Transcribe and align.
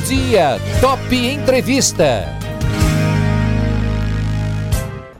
dia, 0.00 0.58
Top 0.80 1.14
Entrevista. 1.14 2.26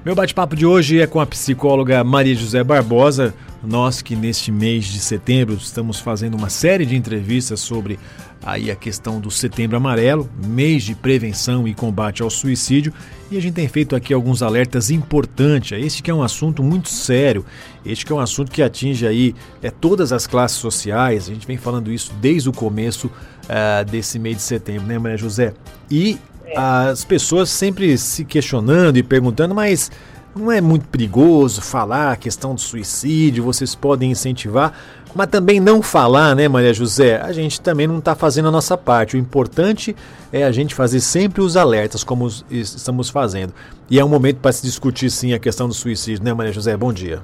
Meu 0.04 0.14
bate-papo 0.14 0.56
de 0.56 0.64
hoje 0.64 1.00
é 1.00 1.06
com 1.06 1.20
a 1.20 1.26
psicóloga 1.26 2.02
Maria 2.02 2.34
José 2.34 2.64
Barbosa. 2.64 3.34
Nós 3.62 4.00
que 4.00 4.16
neste 4.16 4.50
mês 4.50 4.86
de 4.86 4.98
setembro 4.98 5.56
estamos 5.56 6.00
fazendo 6.00 6.36
uma 6.36 6.48
série 6.48 6.86
de 6.86 6.96
entrevistas 6.96 7.60
sobre 7.60 7.98
aí 8.44 8.70
a 8.70 8.76
questão 8.76 9.20
do 9.20 9.30
Setembro 9.30 9.76
Amarelo, 9.76 10.28
mês 10.44 10.82
de 10.82 10.94
prevenção 10.94 11.68
e 11.68 11.74
combate 11.74 12.22
ao 12.22 12.30
suicídio, 12.30 12.92
e 13.30 13.36
a 13.36 13.40
gente 13.40 13.54
tem 13.54 13.68
feito 13.68 13.94
aqui 13.94 14.12
alguns 14.12 14.42
alertas 14.42 14.90
importantes. 14.90 15.78
Este 15.78 16.02
que 16.02 16.10
é 16.10 16.14
um 16.14 16.22
assunto 16.22 16.62
muito 16.62 16.88
sério, 16.88 17.44
este 17.84 18.04
que 18.04 18.12
é 18.12 18.14
um 18.14 18.20
assunto 18.20 18.50
que 18.50 18.62
atinge 18.62 19.06
aí 19.06 19.34
é, 19.62 19.70
todas 19.70 20.12
as 20.12 20.26
classes 20.26 20.58
sociais. 20.58 21.28
A 21.28 21.34
gente 21.34 21.46
vem 21.46 21.56
falando 21.56 21.92
isso 21.92 22.12
desde 22.20 22.48
o 22.48 22.52
começo 22.52 23.06
uh, 23.06 23.84
desse 23.90 24.18
mês 24.18 24.36
de 24.36 24.42
setembro, 24.42 24.86
né, 24.86 24.98
Maria 24.98 25.18
José? 25.18 25.54
E 25.90 26.18
as 26.56 27.04
pessoas 27.04 27.50
sempre 27.50 27.96
se 27.96 28.24
questionando 28.24 28.96
e 28.96 29.02
perguntando, 29.02 29.54
mas 29.54 29.90
não 30.34 30.50
é 30.50 30.60
muito 30.60 30.88
perigoso 30.88 31.60
falar 31.60 32.12
a 32.12 32.16
questão 32.16 32.54
do 32.54 32.60
suicídio, 32.60 33.42
vocês 33.42 33.74
podem 33.74 34.10
incentivar, 34.10 34.72
mas 35.14 35.28
também 35.28 35.60
não 35.60 35.82
falar, 35.82 36.34
né, 36.36 36.48
Maria 36.48 36.72
José? 36.72 37.20
A 37.20 37.32
gente 37.32 37.60
também 37.60 37.86
não 37.86 37.98
está 37.98 38.14
fazendo 38.14 38.48
a 38.48 38.50
nossa 38.50 38.76
parte. 38.76 39.16
O 39.16 39.18
importante 39.18 39.94
é 40.32 40.44
a 40.44 40.52
gente 40.52 40.74
fazer 40.74 41.00
sempre 41.00 41.40
os 41.42 41.56
alertas, 41.56 42.04
como 42.04 42.28
estamos 42.50 43.10
fazendo. 43.10 43.52
E 43.88 43.98
é 43.98 44.04
um 44.04 44.08
momento 44.08 44.38
para 44.38 44.52
se 44.52 44.62
discutir, 44.62 45.10
sim, 45.10 45.32
a 45.34 45.38
questão 45.38 45.66
do 45.66 45.74
suicídio, 45.74 46.24
né, 46.24 46.32
Maria 46.32 46.52
José? 46.52 46.76
Bom 46.76 46.92
dia. 46.92 47.20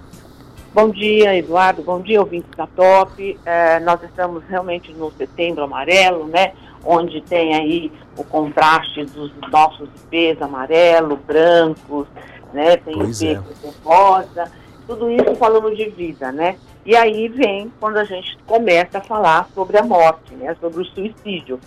Bom 0.74 0.90
dia, 0.90 1.34
Eduardo. 1.34 1.82
Bom 1.82 2.02
dia, 2.02 2.20
ouvintes 2.20 2.50
da 2.54 2.66
Top. 2.66 3.38
É, 3.46 3.80
nós 3.80 4.02
estamos 4.02 4.44
realmente 4.46 4.92
no 4.92 5.10
setembro 5.12 5.64
amarelo, 5.64 6.26
né? 6.26 6.52
Onde 6.84 7.22
tem 7.22 7.54
aí 7.54 7.90
o 8.14 8.22
contraste 8.22 9.06
dos 9.06 9.32
nossos 9.50 9.88
IPs 10.12 10.42
amarelo, 10.42 11.16
brancos, 11.16 12.06
né? 12.52 12.76
Tem 12.76 12.94
pois 12.94 13.22
IP 13.22 13.40
é. 13.64 13.70
rosa, 13.82 14.52
tudo 14.86 15.10
isso 15.10 15.34
falando 15.36 15.74
de 15.74 15.88
vida, 15.88 16.30
né? 16.30 16.56
E 16.86 16.94
aí 16.94 17.26
vem 17.28 17.70
quando 17.80 17.96
a 17.96 18.04
gente 18.04 18.38
começa 18.46 18.98
a 18.98 19.00
falar 19.00 19.48
sobre 19.52 19.76
a 19.76 19.82
morte, 19.82 20.34
né? 20.36 20.56
Sobre 20.60 20.82
o 20.82 20.84
suicídio. 20.84 21.58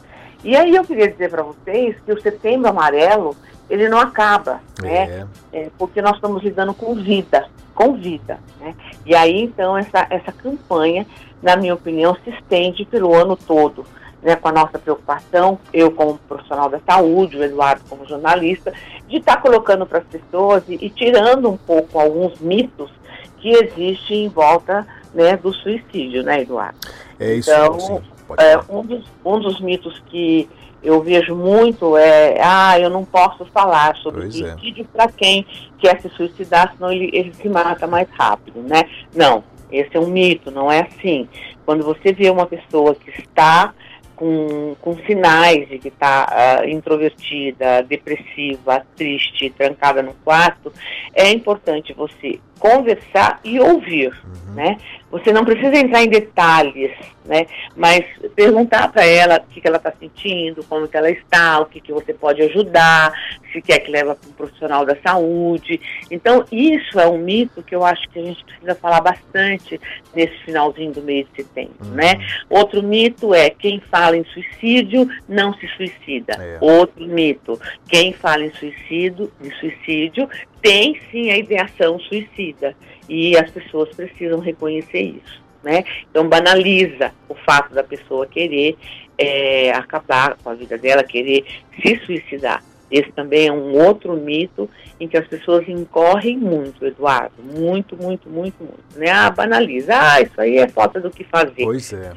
E 0.44 0.56
aí 0.56 0.74
eu 0.74 0.86
queria 0.86 1.12
dizer 1.12 1.30
para 1.30 1.44
vocês 1.44 1.98
que 2.06 2.14
o 2.14 2.22
setembro 2.22 2.70
amarelo, 2.70 3.36
ele 3.70 3.90
não 3.90 4.00
acaba, 4.00 4.62
né? 4.82 5.28
é. 5.52 5.60
É, 5.60 5.70
porque 5.78 6.02
nós 6.02 6.16
estamos 6.16 6.42
lidando 6.42 6.74
com 6.74 6.96
vida, 6.96 7.50
com 7.76 7.94
vida, 7.96 8.40
né? 8.62 8.74
E 9.06 9.14
aí, 9.14 9.42
então, 9.42 9.78
essa, 9.78 10.08
essa 10.10 10.32
campanha, 10.32 11.06
na 11.44 11.58
minha 11.58 11.74
opinião, 11.74 12.16
se 12.24 12.30
estende 12.30 12.86
pelo 12.86 13.14
ano 13.14 13.36
todo 13.36 13.86
né, 14.22 14.36
com 14.36 14.48
a 14.48 14.52
nossa 14.52 14.78
preocupação, 14.80 15.60
eu 15.74 15.92
como 15.92 16.18
profissional 16.18 16.70
da 16.70 16.80
saúde, 16.80 17.38
o 17.38 17.44
Eduardo 17.44 17.84
como 17.90 18.06
jornalista, 18.06 18.74
de 19.08 19.18
estar 19.18 19.36
tá 19.36 19.42
colocando 19.42 19.86
para 19.86 20.00
as 20.00 20.06
pessoas 20.06 20.64
e, 20.68 20.76
e, 20.76 20.90
tirando 20.90 21.50
um 21.50 21.58
pouco 21.58 22.00
alguns 22.00 22.40
mitos 22.40 22.92
que 23.40 23.50
existem 23.50 24.26
em 24.26 24.30
volta 24.30 24.86
né, 25.14 25.38
do 25.38 25.54
suicídio, 25.54 26.24
né, 26.24 26.42
Eduardo? 26.42 26.78
É 27.20 27.36
isso. 27.36 27.52
Então, 27.52 28.02
é, 28.38 28.60
um, 28.70 28.86
dos, 28.86 29.04
um 29.26 29.40
dos 29.40 29.60
mitos 29.60 30.00
que 30.08 30.48
eu 30.82 31.02
vejo 31.02 31.36
muito 31.36 31.98
é, 31.98 32.40
ah, 32.42 32.80
eu 32.80 32.90
não 32.90 33.04
posso 33.04 33.46
falar 33.46 33.96
sobre 33.98 34.22
pois 34.22 34.40
é. 34.40 34.52
suicídio 34.52 34.84
é. 34.84 34.88
para 34.98 35.12
quem 35.12 35.46
quer 35.78 36.00
se 36.02 36.10
suicidar, 36.10 36.74
senão 36.76 36.92
ele, 36.92 37.10
ele 37.14 37.34
se 37.34 37.50
mata 37.50 37.86
mais 37.88 38.08
rápido, 38.12 38.62
né? 38.62 38.84
Não, 39.14 39.44
esse 39.72 39.96
é 39.96 40.00
um 40.00 40.08
mito, 40.08 40.52
não 40.52 40.72
é 40.72 40.82
assim. 40.82 41.28
Quando 41.66 41.84
você 41.84 42.14
vê 42.14 42.30
uma 42.30 42.46
pessoa 42.46 42.96
que 42.96 43.10
está 43.10 43.74
com, 44.16 44.76
com 44.82 44.98
sinais 45.06 45.70
de 45.70 45.80
que 45.80 45.88
está 45.88 46.62
uh, 46.62 46.68
introvertida, 46.68 47.82
depressiva, 47.84 48.86
triste, 48.96 49.50
trancada 49.50 50.02
no 50.02 50.14
quarto, 50.26 50.74
é 51.14 51.32
importante 51.32 51.94
você 51.94 52.40
conversar 52.60 53.40
e 53.44 53.60
ouvir, 53.60 54.10
uhum. 54.10 54.54
né? 54.54 54.78
Você 55.10 55.32
não 55.32 55.44
precisa 55.44 55.76
entrar 55.76 56.04
em 56.04 56.10
detalhes, 56.10 56.92
né? 57.26 57.48
Mas 57.76 58.06
perguntar 58.36 58.92
para 58.92 59.06
ela 59.06 59.38
o 59.38 59.54
que, 59.54 59.60
que 59.60 59.68
ela 59.68 59.78
está 59.78 59.92
sentindo, 59.92 60.64
como 60.66 60.88
que 60.88 60.98
ela 60.98 61.10
está, 61.10 61.60
o 61.60 61.66
que, 61.66 61.80
que 61.80 61.92
você 61.92 62.14
pode 62.14 62.42
ajudar, 62.44 63.12
se 63.52 63.62
quer 63.62 63.80
que 63.80 63.90
leva 63.90 64.16
para 64.16 64.30
um 64.30 64.34
profissional 64.34 64.86
da 64.86 64.96
saúde. 64.98 65.82
Então, 66.12 66.46
isso 66.52 67.00
é 67.00 67.08
um 67.08 67.18
mito 67.18 67.64
que 67.64 67.76
eu 67.76 67.84
acho 67.84 68.08
que 68.10 68.20
a 68.20 68.24
gente 68.24 68.44
precisa 68.44 68.76
falar 68.76 69.02
bastante 69.02 69.80
nesse 70.14 70.38
finalzinho 70.44 70.92
do 70.92 71.02
mês 71.02 71.26
de 71.32 71.44
setembro, 71.44 71.76
uhum. 71.82 71.92
né? 71.92 72.20
Outro 72.50 72.84
mito 72.84 73.34
é 73.34 73.50
quem 73.50 73.80
fala 73.80 74.16
em 74.18 74.26
suicídio 74.26 75.10
não 75.28 75.54
se 75.56 75.68
suicida. 75.70 76.34
É. 76.34 76.58
Outro 76.62 77.06
mito, 77.08 77.60
quem 77.88 78.14
fala 78.14 78.44
em 78.44 78.52
suicídio, 78.54 79.32
de 79.42 79.50
suicídio 79.60 80.30
tem 80.62 81.00
sim 81.12 81.32
a 81.32 81.38
ideação 81.38 82.00
suicida 82.00 82.76
e 83.08 83.38
as 83.38 83.50
pessoas 83.50 83.90
precisam 83.96 84.40
reconhecer 84.40 85.02
isso. 85.02 85.42
Né? 85.64 85.84
Então 86.10 86.28
banaliza 86.28 87.12
o 87.28 87.36
fato 87.36 87.74
da 87.74 87.84
pessoa 87.84 88.26
querer 88.26 88.78
é, 89.18 89.72
acabar 89.72 90.38
com 90.42 90.50
a 90.50 90.54
vida 90.54 90.78
dela, 90.78 91.04
querer 91.04 91.46
se 91.82 91.98
suicidar. 92.06 92.64
Esse 92.90 93.12
também 93.12 93.48
é 93.48 93.52
um 93.52 93.78
outro 93.78 94.16
mito 94.16 94.70
em 95.00 95.08
que 95.08 95.18
as 95.18 95.28
pessoas 95.28 95.68
incorrem 95.68 96.38
muito, 96.38 96.86
Eduardo. 96.86 97.36
Muito, 97.44 97.96
muito, 97.96 98.30
muito, 98.30 98.64
muito. 98.64 98.80
Né? 98.96 99.12
Ah, 99.12 99.30
banaliza. 99.30 99.94
Ah, 99.94 100.22
isso 100.22 100.40
aí 100.40 100.58
é 100.58 100.68
falta 100.68 101.00
do 101.00 101.12
que 101.12 101.24
fazer. 101.24 101.66
Pois 101.66 101.94
é. 101.94 102.14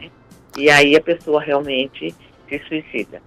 E 0.56 0.70
aí 0.70 0.96
a 0.96 1.00
pessoa 1.00 1.42
realmente 1.42 2.14
se 2.48 2.58
suicida 2.68 3.20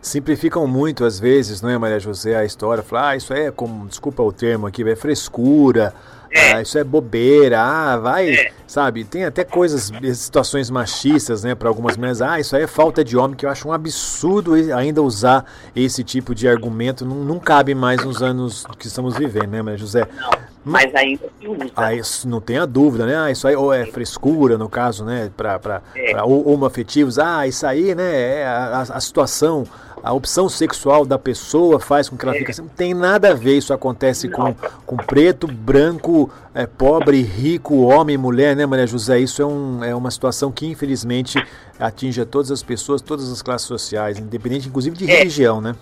simplificam 0.00 0.66
muito 0.66 1.04
às 1.04 1.18
vezes, 1.18 1.60
não 1.60 1.68
é, 1.70 1.78
Maria 1.78 2.00
José, 2.00 2.36
a 2.36 2.44
história, 2.44 2.82
falar, 2.82 3.10
ah, 3.10 3.16
isso 3.16 3.32
é 3.32 3.50
como, 3.50 3.86
desculpa 3.86 4.22
o 4.22 4.32
termo 4.32 4.66
aqui, 4.66 4.88
é 4.88 4.96
frescura, 4.96 5.94
é. 6.32 6.52
Ah, 6.52 6.62
isso 6.62 6.78
é 6.78 6.84
bobeira, 6.84 7.60
ah, 7.60 7.96
vai, 7.98 8.30
é. 8.30 8.52
sabe, 8.64 9.02
tem 9.02 9.24
até 9.24 9.42
coisas, 9.42 9.90
situações 10.14 10.70
machistas, 10.70 11.42
né, 11.42 11.56
para 11.56 11.68
algumas 11.68 11.96
mulheres, 11.96 12.22
ah, 12.22 12.38
isso 12.38 12.54
aí 12.54 12.62
é 12.62 12.66
falta 12.68 13.02
de 13.02 13.16
homem, 13.16 13.36
que 13.36 13.44
eu 13.44 13.50
acho 13.50 13.66
um 13.66 13.72
absurdo 13.72 14.54
ainda 14.54 15.02
usar 15.02 15.44
esse 15.74 16.04
tipo 16.04 16.32
de 16.32 16.46
argumento, 16.46 17.04
não, 17.04 17.16
não 17.16 17.38
cabe 17.40 17.74
mais 17.74 18.04
nos 18.04 18.22
anos 18.22 18.64
que 18.78 18.86
estamos 18.86 19.16
vivendo, 19.16 19.50
né, 19.50 19.60
Maria 19.60 19.78
José? 19.78 20.06
Não, 20.20 20.30
mas 20.64 20.94
ainda 20.94 21.28
se 21.40 21.48
usa. 21.48 21.66
Ah, 21.74 21.92
isso 21.92 22.28
não 22.28 22.40
tenha 22.40 22.64
dúvida, 22.64 23.06
né, 23.06 23.16
ah, 23.16 23.30
isso 23.30 23.48
aí 23.48 23.56
ou 23.56 23.72
é 23.72 23.84
frescura, 23.86 24.56
no 24.56 24.68
caso, 24.68 25.04
né, 25.04 25.32
para 25.36 25.82
é. 25.96 26.22
homoafetivos, 26.22 27.18
ah, 27.18 27.44
isso 27.44 27.66
aí, 27.66 27.92
né, 27.92 28.38
é 28.40 28.46
a, 28.46 28.82
a 28.82 29.00
situação 29.00 29.66
a 30.02 30.12
opção 30.12 30.48
sexual 30.48 31.04
da 31.04 31.18
pessoa 31.18 31.78
faz 31.78 32.08
com 32.08 32.16
que 32.16 32.24
ela 32.24 32.34
fique 32.34 32.50
assim. 32.50 32.62
Não 32.62 32.68
tem 32.68 32.94
nada 32.94 33.30
a 33.30 33.34
ver. 33.34 33.56
Isso 33.56 33.72
acontece 33.72 34.28
com, 34.28 34.54
com 34.86 34.96
preto, 34.96 35.46
branco, 35.46 36.30
é, 36.54 36.66
pobre, 36.66 37.22
rico, 37.22 37.82
homem, 37.82 38.16
mulher, 38.16 38.56
né, 38.56 38.66
Maria 38.66 38.86
José? 38.86 39.18
Isso 39.18 39.42
é, 39.42 39.46
um, 39.46 39.84
é 39.84 39.94
uma 39.94 40.10
situação 40.10 40.50
que, 40.50 40.66
infelizmente, 40.66 41.42
atinge 41.78 42.20
a 42.20 42.26
todas 42.26 42.50
as 42.50 42.62
pessoas, 42.62 43.00
todas 43.02 43.30
as 43.30 43.42
classes 43.42 43.66
sociais, 43.66 44.18
independente, 44.18 44.68
inclusive, 44.68 44.96
de 44.96 45.10
é. 45.10 45.18
religião, 45.18 45.60
né? 45.60 45.74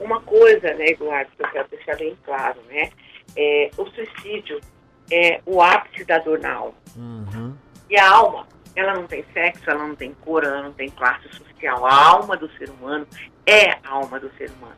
Uma 0.00 0.20
coisa, 0.20 0.72
né, 0.74 0.90
Eduardo, 0.90 1.30
que 1.36 1.42
eu 1.42 1.50
quero 1.50 1.68
deixar 1.70 1.96
bem 1.96 2.16
claro, 2.24 2.58
né? 2.68 2.90
É, 3.36 3.70
o 3.76 3.84
suicídio 3.86 4.60
é 5.10 5.40
o 5.44 5.60
ápice 5.60 6.04
da 6.04 6.18
dor 6.18 6.38
na 6.38 6.52
alma. 6.52 6.74
Uhum. 6.96 7.52
E 7.90 7.96
a 7.96 8.10
alma 8.10 8.46
ela 8.78 8.94
não 8.94 9.06
tem 9.06 9.24
sexo, 9.32 9.68
ela 9.68 9.86
não 9.86 9.96
tem 9.96 10.14
cor, 10.14 10.44
ela 10.44 10.62
não 10.62 10.72
tem 10.72 10.88
classe 10.88 11.28
social. 11.28 11.84
A 11.84 11.94
alma 11.94 12.36
do 12.36 12.48
ser 12.52 12.70
humano 12.70 13.06
é 13.44 13.70
a 13.70 13.90
alma 13.90 14.20
do 14.20 14.30
ser 14.38 14.50
humano. 14.50 14.76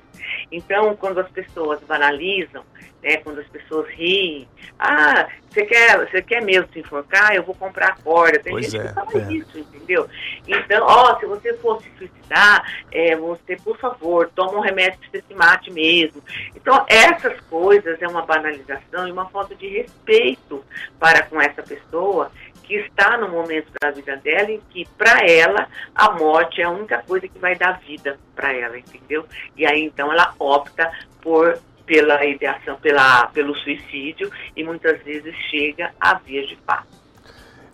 Então, 0.51 0.97
quando 0.97 1.21
as 1.21 1.29
pessoas 1.31 1.81
banalizam, 1.81 2.65
né, 3.03 3.17
quando 3.19 3.41
as 3.41 3.47
pessoas 3.49 3.89
riem, 3.91 4.47
ah, 4.79 5.29
você 5.49 5.65
quer, 5.65 5.99
você 5.99 6.23
quer 6.23 6.43
mesmo 6.43 6.69
se 6.73 6.81
enforcar? 6.81 7.35
Eu 7.35 7.43
vou 7.43 7.55
comprar 7.55 7.89
a 7.89 7.97
corda. 7.97 8.39
Tem 8.39 8.53
pois 8.53 8.71
gente 8.71 8.81
é, 8.81 8.89
que 8.89 8.95
fala 8.95 9.11
é. 9.15 9.33
isso, 9.33 9.59
entendeu? 9.59 10.09
Então, 10.47 10.87
ó, 10.87 11.19
se 11.19 11.27
você 11.27 11.55
for 11.55 11.83
se 11.83 11.91
suicidar, 11.99 12.63
é, 12.93 13.17
você, 13.17 13.57
por 13.57 13.79
favor, 13.79 14.31
toma 14.35 14.59
um 14.59 14.61
remédio 14.61 15.01
que 15.01 15.11
você 15.11 15.25
se 15.27 15.35
mate 15.35 15.71
mesmo. 15.73 16.23
Então, 16.55 16.85
essas 16.89 17.41
coisas 17.43 18.01
é 18.01 18.07
uma 18.07 18.23
banalização 18.23 19.09
e 19.09 19.13
uma 19.13 19.29
falta 19.29 19.55
de 19.55 19.69
respeito 19.69 20.65
para 20.99 21.23
com 21.25 21.41
essa 21.41 21.63
pessoa 21.63 22.31
que 22.71 22.77
está 22.77 23.17
no 23.17 23.29
momento 23.29 23.73
da 23.83 23.91
vida 23.91 24.17
dela 24.17 24.53
em 24.53 24.61
que, 24.71 24.87
para 24.97 25.27
ela, 25.27 25.67
a 25.93 26.13
morte 26.13 26.63
é 26.63 26.65
a 26.65 26.71
única 26.71 27.03
coisa 27.03 27.27
que 27.27 27.37
vai 27.37 27.57
dar 27.57 27.81
vida 27.81 28.17
para 28.37 28.53
ela, 28.53 28.79
entendeu? 28.79 29.27
E 29.57 29.67
aí, 29.67 29.83
então, 29.83 30.13
ela 30.13 30.33
opta 30.39 30.89
por 31.21 31.59
pela 31.85 32.25
ideação, 32.25 32.77
pela, 32.77 33.27
pelo 33.27 33.53
suicídio 33.57 34.31
e 34.55 34.63
muitas 34.63 35.03
vezes 35.03 35.35
chega 35.51 35.93
a 36.01 36.15
vias 36.15 36.49
de 36.49 36.55
fato. 36.65 37.00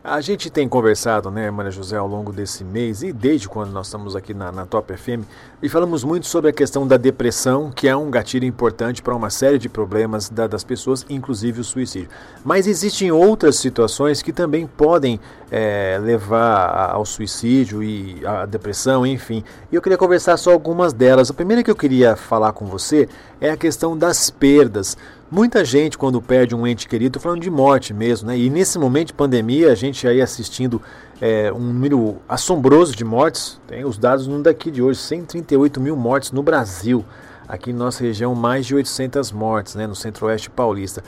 A 0.09 0.21
gente 0.21 0.49
tem 0.51 0.69
conversado, 0.69 1.33
né, 1.33 1.51
Maria 1.51 1.73
José, 1.73 1.97
ao 1.97 2.07
longo 2.07 2.33
desse 2.33 2.63
mês 2.63 3.03
e 3.03 3.13
desde 3.13 3.49
quando 3.49 3.73
nós 3.73 3.89
estamos 3.89 4.15
aqui 4.15 4.33
na, 4.33 4.53
na 4.53 4.65
Top 4.65 4.97
FM 4.97 5.27
e 5.61 5.69
falamos 5.69 6.05
muito 6.05 6.29
sobre 6.29 6.51
a 6.51 6.53
questão 6.53 6.87
da 6.87 6.97
depressão, 6.97 7.73
que 7.75 7.89
é 7.89 7.97
um 7.97 8.09
gatilho 8.09 8.45
importante 8.45 9.03
para 9.03 9.17
uma 9.17 9.31
série 9.31 9.59
de 9.59 9.69
problemas 9.69 10.29
da, 10.29 10.47
das 10.47 10.63
pessoas, 10.63 11.05
inclusive 11.11 11.61
o 11.61 11.65
suicídio. 11.65 12.09
Mas 12.45 12.69
existem 12.69 13.11
outras 13.11 13.57
situações 13.57 14.23
que 14.23 14.33
também 14.33 14.65
podem 14.65 15.19
é, 15.51 15.99
levar 16.01 16.91
ao 16.93 17.05
suicídio 17.05 17.83
e 17.83 18.25
à 18.25 18.47
depressão, 18.47 19.05
enfim. 19.05 19.43
E 19.73 19.75
eu 19.75 19.83
queria 19.83 19.99
conversar 19.99 20.37
só 20.37 20.53
algumas 20.53 20.93
delas. 20.93 21.31
A 21.31 21.35
primeira 21.35 21.65
que 21.65 21.71
eu 21.71 21.77
queria 21.77 22.15
falar 22.15 22.53
com 22.53 22.67
você 22.67 23.09
é 23.41 23.51
a 23.51 23.57
questão 23.57 23.97
das 23.97 24.31
perdas. 24.31 24.97
Muita 25.31 25.65
gente, 25.65 25.99
quando 25.99 26.23
perde 26.23 26.55
um 26.55 26.67
ente 26.67 26.89
querido, 26.89 27.19
falando 27.19 27.43
de 27.43 27.51
morte 27.51 27.93
mesmo, 27.93 28.29
né? 28.29 28.39
E 28.39 28.49
nesse 28.49 28.79
momento 28.79 29.09
de 29.09 29.15
pandemia, 29.15 29.73
a 29.73 29.75
gente 29.75 30.07
aí 30.07 30.23
assistindo 30.23 30.81
é, 31.21 31.53
um 31.53 31.59
número 31.59 32.17
assombroso 32.29 32.95
de 32.95 33.05
mortes. 33.05 33.61
Tem 33.67 33.85
os 33.85 33.99
dados 33.99 34.27
no 34.27 34.43
daqui 34.43 34.71
de 34.71 34.81
hoje: 34.81 35.01
138 35.01 35.81
mil 35.81 35.97
mortes 35.97 36.31
no 36.31 36.43
Brasil. 36.43 37.05
Aqui 37.49 37.71
em 37.71 37.75
nossa 37.75 38.03
região, 38.03 38.35
mais 38.35 38.67
de 38.67 38.75
800 38.75 39.33
mortes, 39.33 39.75
né? 39.75 39.87
No 39.87 39.95
centro-oeste 39.95 40.49
paulista. 40.49 41.03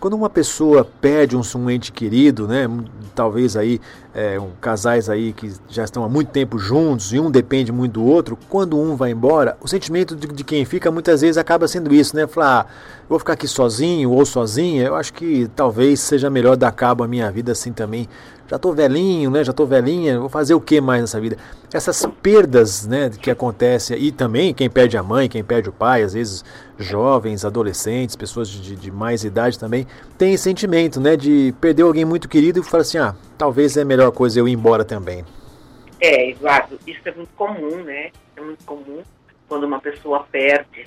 Quando 0.00 0.14
uma 0.14 0.30
pessoa 0.30 0.84
perde 1.00 1.36
um, 1.36 1.42
um 1.56 1.68
ente 1.68 1.90
querido, 1.90 2.46
né, 2.46 2.68
talvez 3.16 3.56
aí 3.56 3.80
é, 4.18 4.40
um, 4.40 4.50
casais 4.60 5.08
aí 5.08 5.32
que 5.32 5.54
já 5.68 5.84
estão 5.84 6.02
há 6.02 6.08
muito 6.08 6.32
tempo 6.32 6.58
juntos 6.58 7.12
e 7.12 7.20
um 7.20 7.30
depende 7.30 7.70
muito 7.70 7.92
do 7.92 8.04
outro, 8.04 8.36
quando 8.48 8.76
um 8.76 8.96
vai 8.96 9.12
embora, 9.12 9.56
o 9.60 9.68
sentimento 9.68 10.16
de, 10.16 10.26
de 10.26 10.42
quem 10.42 10.64
fica 10.64 10.90
muitas 10.90 11.20
vezes 11.20 11.38
acaba 11.38 11.68
sendo 11.68 11.94
isso, 11.94 12.16
né? 12.16 12.26
Falar, 12.26 12.60
ah, 12.60 12.66
vou 13.08 13.18
ficar 13.20 13.34
aqui 13.34 13.46
sozinho 13.46 14.10
ou 14.10 14.26
sozinha, 14.26 14.86
eu 14.86 14.96
acho 14.96 15.12
que 15.12 15.48
talvez 15.54 16.00
seja 16.00 16.28
melhor 16.28 16.56
dar 16.56 16.72
cabo 16.72 17.04
à 17.04 17.08
minha 17.08 17.30
vida 17.30 17.52
assim 17.52 17.72
também, 17.72 18.08
já 18.48 18.56
estou 18.56 18.72
velhinho, 18.72 19.30
né? 19.30 19.44
Já 19.44 19.50
estou 19.50 19.66
velhinha, 19.66 20.18
vou 20.18 20.30
fazer 20.30 20.54
o 20.54 20.60
que 20.60 20.80
mais 20.80 21.02
nessa 21.02 21.20
vida? 21.20 21.36
Essas 21.70 22.06
perdas, 22.22 22.86
né, 22.86 23.10
que 23.10 23.30
acontecem 23.30 23.98
e 23.98 24.10
também 24.10 24.54
quem 24.54 24.70
perde 24.70 24.96
a 24.96 25.02
mãe, 25.02 25.28
quem 25.28 25.44
perde 25.44 25.68
o 25.68 25.72
pai, 25.72 26.02
às 26.02 26.14
vezes 26.14 26.42
jovens, 26.78 27.44
adolescentes, 27.44 28.16
pessoas 28.16 28.48
de, 28.48 28.74
de 28.74 28.90
mais 28.90 29.22
idade 29.22 29.58
também, 29.58 29.86
tem 30.16 30.34
sentimento, 30.38 30.98
né, 30.98 31.14
de 31.14 31.54
perder 31.60 31.82
alguém 31.82 32.06
muito 32.06 32.26
querido 32.26 32.60
e 32.60 32.62
falar 32.62 32.80
assim, 32.80 32.96
ah, 32.96 33.14
talvez 33.36 33.76
é 33.76 33.82
a 33.82 33.84
melhor 34.08 34.12
coisa 34.12 34.40
eu 34.40 34.48
ir 34.48 34.52
embora 34.52 34.84
também. 34.84 35.24
É, 36.00 36.30
Eduardo, 36.30 36.78
isso 36.86 37.00
é 37.04 37.12
muito 37.12 37.30
comum, 37.36 37.82
né? 37.82 38.10
É 38.36 38.40
muito 38.40 38.64
comum 38.64 39.02
quando 39.48 39.64
uma 39.64 39.80
pessoa 39.80 40.26
perde 40.30 40.86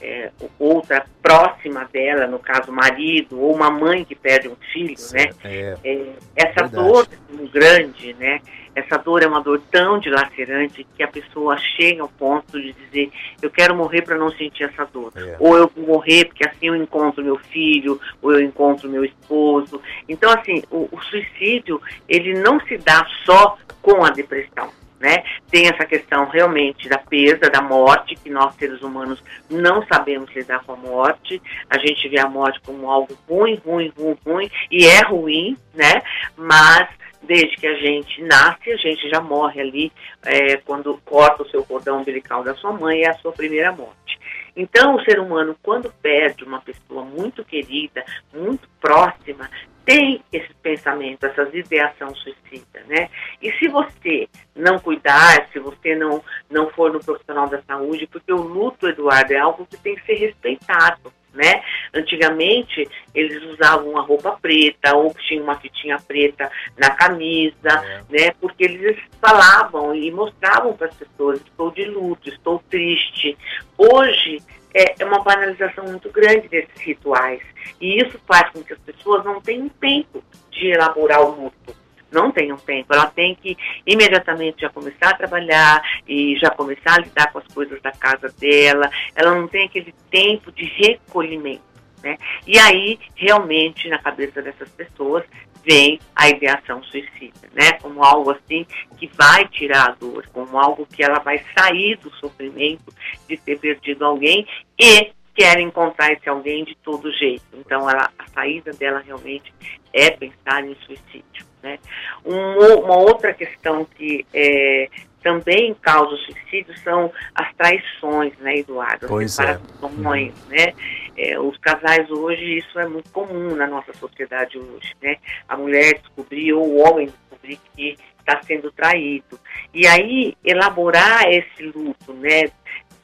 é, 0.00 0.30
outra 0.58 1.04
próxima 1.22 1.88
dela, 1.92 2.26
no 2.26 2.38
caso 2.38 2.70
marido, 2.72 3.40
ou 3.40 3.54
uma 3.54 3.70
mãe 3.70 4.04
que 4.04 4.14
perde 4.14 4.48
um 4.48 4.56
filho, 4.72 4.94
né? 5.12 5.30
É, 5.44 5.76
é, 5.84 6.12
essa 6.36 6.66
verdade. 6.66 6.74
dor 6.74 7.08
é 7.10 7.32
muito 7.32 7.52
grande, 7.52 8.14
né? 8.14 8.40
Essa 8.74 8.96
dor 8.96 9.22
é 9.22 9.26
uma 9.26 9.40
dor 9.40 9.60
tão 9.70 9.98
dilacerante 9.98 10.86
que 10.96 11.02
a 11.02 11.08
pessoa 11.08 11.56
chega 11.58 12.02
ao 12.02 12.08
ponto 12.08 12.60
de 12.60 12.72
dizer 12.72 13.12
eu 13.40 13.50
quero 13.50 13.74
morrer 13.74 14.02
para 14.02 14.16
não 14.16 14.30
sentir 14.30 14.64
essa 14.64 14.84
dor. 14.84 15.12
É. 15.16 15.36
Ou 15.38 15.56
eu 15.56 15.70
vou 15.74 15.86
morrer 15.86 16.26
porque 16.26 16.46
assim 16.46 16.68
eu 16.68 16.76
encontro 16.76 17.24
meu 17.24 17.36
filho, 17.36 18.00
ou 18.20 18.32
eu 18.32 18.40
encontro 18.40 18.88
meu 18.88 19.04
esposo. 19.04 19.80
Então, 20.08 20.30
assim, 20.30 20.62
o, 20.70 20.88
o 20.90 21.00
suicídio, 21.02 21.80
ele 22.08 22.34
não 22.40 22.60
se 22.60 22.78
dá 22.78 23.06
só 23.24 23.58
com 23.80 24.04
a 24.04 24.10
depressão 24.10 24.70
né? 25.02 25.24
Tem 25.50 25.66
essa 25.66 25.84
questão 25.84 26.26
realmente 26.28 26.88
da 26.88 26.96
perda, 26.96 27.50
da 27.50 27.60
morte, 27.60 28.14
que 28.14 28.30
nós 28.30 28.54
seres 28.54 28.80
humanos 28.82 29.22
não 29.50 29.84
sabemos 29.86 30.32
lidar 30.32 30.62
com 30.62 30.74
a 30.74 30.76
morte. 30.76 31.42
A 31.68 31.76
gente 31.76 32.08
vê 32.08 32.20
a 32.20 32.28
morte 32.28 32.60
como 32.60 32.88
algo 32.88 33.18
ruim, 33.28 33.60
ruim, 33.66 33.92
ruim, 33.98 34.16
ruim, 34.24 34.50
e 34.70 34.86
é 34.86 35.02
ruim, 35.02 35.58
né? 35.74 36.02
Mas 36.36 36.88
desde 37.22 37.56
que 37.56 37.66
a 37.66 37.74
gente 37.74 38.22
nasce, 38.22 38.72
a 38.72 38.76
gente 38.76 39.08
já 39.08 39.20
morre 39.20 39.60
ali 39.60 39.92
é, 40.24 40.56
quando 40.58 41.00
corta 41.04 41.42
o 41.42 41.48
seu 41.48 41.64
cordão 41.64 42.00
umbilical 42.00 42.42
da 42.42 42.54
sua 42.54 42.72
mãe, 42.72 43.02
é 43.02 43.10
a 43.10 43.18
sua 43.18 43.32
primeira 43.32 43.72
morte. 43.72 44.18
Então, 44.54 44.96
o 44.96 45.04
ser 45.04 45.18
humano, 45.18 45.56
quando 45.62 45.90
perde 46.02 46.44
uma 46.44 46.60
pessoa 46.60 47.04
muito 47.04 47.42
querida, 47.44 48.04
muito 48.34 48.68
próxima, 48.80 49.48
tem 49.84 50.22
esse 50.32 50.52
pensamento, 50.62 51.24
essas 51.24 51.52
ideação 51.54 52.14
suicida, 52.14 52.82
né? 52.86 53.08
E 53.40 53.50
se 53.52 53.68
você 53.68 54.28
não 54.54 54.78
cuidar, 54.78 55.48
se 55.52 55.58
você 55.58 55.94
não, 55.96 56.22
não 56.50 56.70
for 56.70 56.92
no 56.92 57.00
profissional 57.00 57.48
da 57.48 57.62
saúde, 57.62 58.06
porque 58.06 58.32
o 58.32 58.42
luto, 58.42 58.88
Eduardo, 58.88 59.32
é 59.32 59.38
algo 59.38 59.66
que 59.66 59.76
tem 59.78 59.96
que 59.96 60.06
ser 60.06 60.14
respeitado, 60.14 61.12
né? 61.34 61.62
Antigamente, 61.94 62.88
eles 63.14 63.42
usavam 63.44 63.90
uma 63.90 64.02
roupa 64.02 64.38
preta 64.40 64.94
ou 64.96 65.14
tinha 65.14 65.42
uma 65.42 65.58
fitinha 65.58 65.98
preta 65.98 66.50
na 66.76 66.90
camisa, 66.90 67.54
é. 67.68 68.02
né? 68.08 68.34
Porque 68.40 68.64
eles 68.64 68.98
falavam 69.20 69.94
e 69.94 70.10
mostravam 70.10 70.74
para 70.74 70.88
as 70.88 70.94
pessoas, 70.94 71.40
estou 71.40 71.70
de 71.70 71.84
luto, 71.84 72.28
estou 72.28 72.62
triste. 72.70 73.36
Hoje, 73.76 74.38
é, 74.74 75.02
é 75.02 75.04
uma 75.04 75.22
banalização 75.22 75.84
muito 75.84 76.10
grande 76.10 76.48
desses 76.48 76.80
rituais. 76.80 77.42
E 77.80 78.00
isso 78.00 78.18
faz 78.26 78.50
com 78.50 78.62
que 78.62 78.72
as 78.72 78.78
pessoas 78.80 79.24
não 79.24 79.40
tenham 79.40 79.68
tempo 79.68 80.22
de 80.50 80.68
elaborar 80.68 81.22
o 81.22 81.44
luto. 81.44 81.81
Não 82.12 82.30
tenham 82.30 82.56
tempo. 82.56 82.92
Ela 82.92 83.06
tem 83.06 83.34
que 83.34 83.56
imediatamente 83.86 84.60
já 84.60 84.68
começar 84.68 85.10
a 85.10 85.16
trabalhar 85.16 85.82
e 86.06 86.36
já 86.38 86.50
começar 86.50 86.94
a 86.94 87.00
lidar 87.00 87.32
com 87.32 87.38
as 87.38 87.46
coisas 87.48 87.80
da 87.80 87.92
casa 87.92 88.28
dela. 88.38 88.90
Ela 89.14 89.34
não 89.34 89.48
tem 89.48 89.66
aquele 89.66 89.94
tempo 90.10 90.52
de 90.52 90.64
recolhimento. 90.64 91.72
Né? 92.02 92.18
E 92.46 92.58
aí, 92.58 92.98
realmente, 93.14 93.88
na 93.88 93.98
cabeça 93.98 94.42
dessas 94.42 94.68
pessoas, 94.70 95.24
vem 95.64 96.00
a 96.14 96.28
ideação 96.28 96.82
suicida, 96.82 97.48
né? 97.52 97.72
Como 97.80 98.04
algo 98.04 98.30
assim 98.32 98.66
que 98.98 99.08
vai 99.14 99.46
tirar 99.48 99.90
a 99.90 99.94
dor, 99.94 100.26
como 100.32 100.58
algo 100.58 100.86
que 100.86 101.02
ela 101.02 101.20
vai 101.20 101.42
sair 101.56 101.96
do 101.98 102.10
sofrimento 102.16 102.92
de 103.28 103.36
ter 103.36 103.58
perdido 103.58 104.04
alguém 104.04 104.46
e 104.78 105.12
quer 105.34 105.58
encontrar 105.60 106.12
esse 106.12 106.28
alguém 106.28 106.64
de 106.64 106.74
todo 106.76 107.12
jeito. 107.12 107.44
Então, 107.54 107.88
ela, 107.88 108.10
a 108.18 108.26
saída 108.28 108.72
dela 108.72 109.00
realmente 109.00 109.52
é 109.92 110.10
pensar 110.10 110.64
em 110.64 110.74
suicídio. 110.86 111.51
Né? 111.62 111.78
Um, 112.24 112.84
uma 112.84 112.96
outra 112.96 113.32
questão 113.32 113.84
que 113.84 114.26
é, 114.34 114.88
também 115.22 115.74
causa 115.74 116.16
suicídio 116.16 116.76
são 116.78 117.12
as 117.34 117.54
traições, 117.54 118.36
né, 118.38 118.58
Eduardo? 118.58 119.06
Pois 119.06 119.38
as 119.38 119.60
separações, 119.60 120.34
é. 120.50 120.56
né? 120.56 120.74
É, 121.16 121.38
os 121.38 121.56
casais 121.58 122.10
hoje, 122.10 122.58
isso 122.58 122.78
é 122.78 122.88
muito 122.88 123.10
comum 123.10 123.54
na 123.54 123.66
nossa 123.66 123.92
sociedade 123.92 124.58
hoje, 124.58 124.94
né? 125.00 125.16
A 125.48 125.56
mulher 125.56 125.98
descobrir 125.98 126.52
ou 126.54 126.66
o 126.66 126.78
homem 126.78 127.06
descobrir 127.06 127.58
que 127.76 127.96
está 128.18 128.40
sendo 128.42 128.70
traído. 128.72 129.38
E 129.74 129.86
aí, 129.86 130.36
elaborar 130.44 131.28
esse 131.28 131.64
luto, 131.64 132.12
né, 132.14 132.50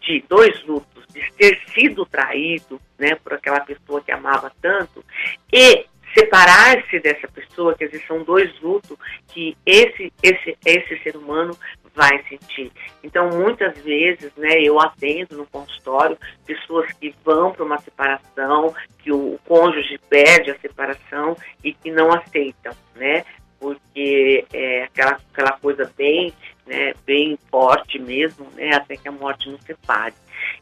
de 0.00 0.24
dois 0.28 0.64
lutos, 0.64 1.04
de 1.12 1.20
ter 1.32 1.60
sido 1.74 2.06
traído, 2.06 2.80
né, 2.98 3.14
por 3.16 3.34
aquela 3.34 3.60
pessoa 3.60 4.00
que 4.00 4.12
amava 4.12 4.50
tanto, 4.60 5.04
e 5.52 5.86
separar-se 6.14 6.98
dessa 7.00 7.28
pessoa, 7.28 7.74
quer 7.74 7.86
dizer, 7.86 8.04
são 8.06 8.22
dois 8.22 8.50
lutos 8.60 8.96
que 9.28 9.56
esse, 9.64 10.12
esse, 10.22 10.56
esse 10.64 11.02
ser 11.02 11.16
humano 11.16 11.56
vai 11.94 12.22
sentir. 12.28 12.70
Então, 13.02 13.28
muitas 13.30 13.76
vezes, 13.80 14.32
né, 14.36 14.62
eu 14.62 14.80
atendo 14.80 15.36
no 15.36 15.46
consultório 15.46 16.16
pessoas 16.46 16.92
que 16.92 17.14
vão 17.24 17.52
para 17.52 17.64
uma 17.64 17.78
separação, 17.78 18.72
que 18.98 19.10
o 19.10 19.38
cônjuge 19.44 19.98
perde 20.08 20.52
a 20.52 20.58
separação 20.60 21.36
e 21.62 21.74
que 21.74 21.90
não 21.90 22.12
aceitam, 22.12 22.72
né? 22.94 23.24
Porque 23.58 24.44
é 24.52 24.84
aquela, 24.84 25.20
aquela 25.32 25.52
coisa 25.52 25.92
bem, 25.96 26.32
né, 26.66 26.94
bem 27.04 27.38
forte 27.50 27.98
mesmo, 27.98 28.46
né, 28.54 28.74
até 28.74 28.96
que 28.96 29.08
a 29.08 29.12
morte 29.12 29.48
nos 29.48 29.60
separe. 29.62 30.14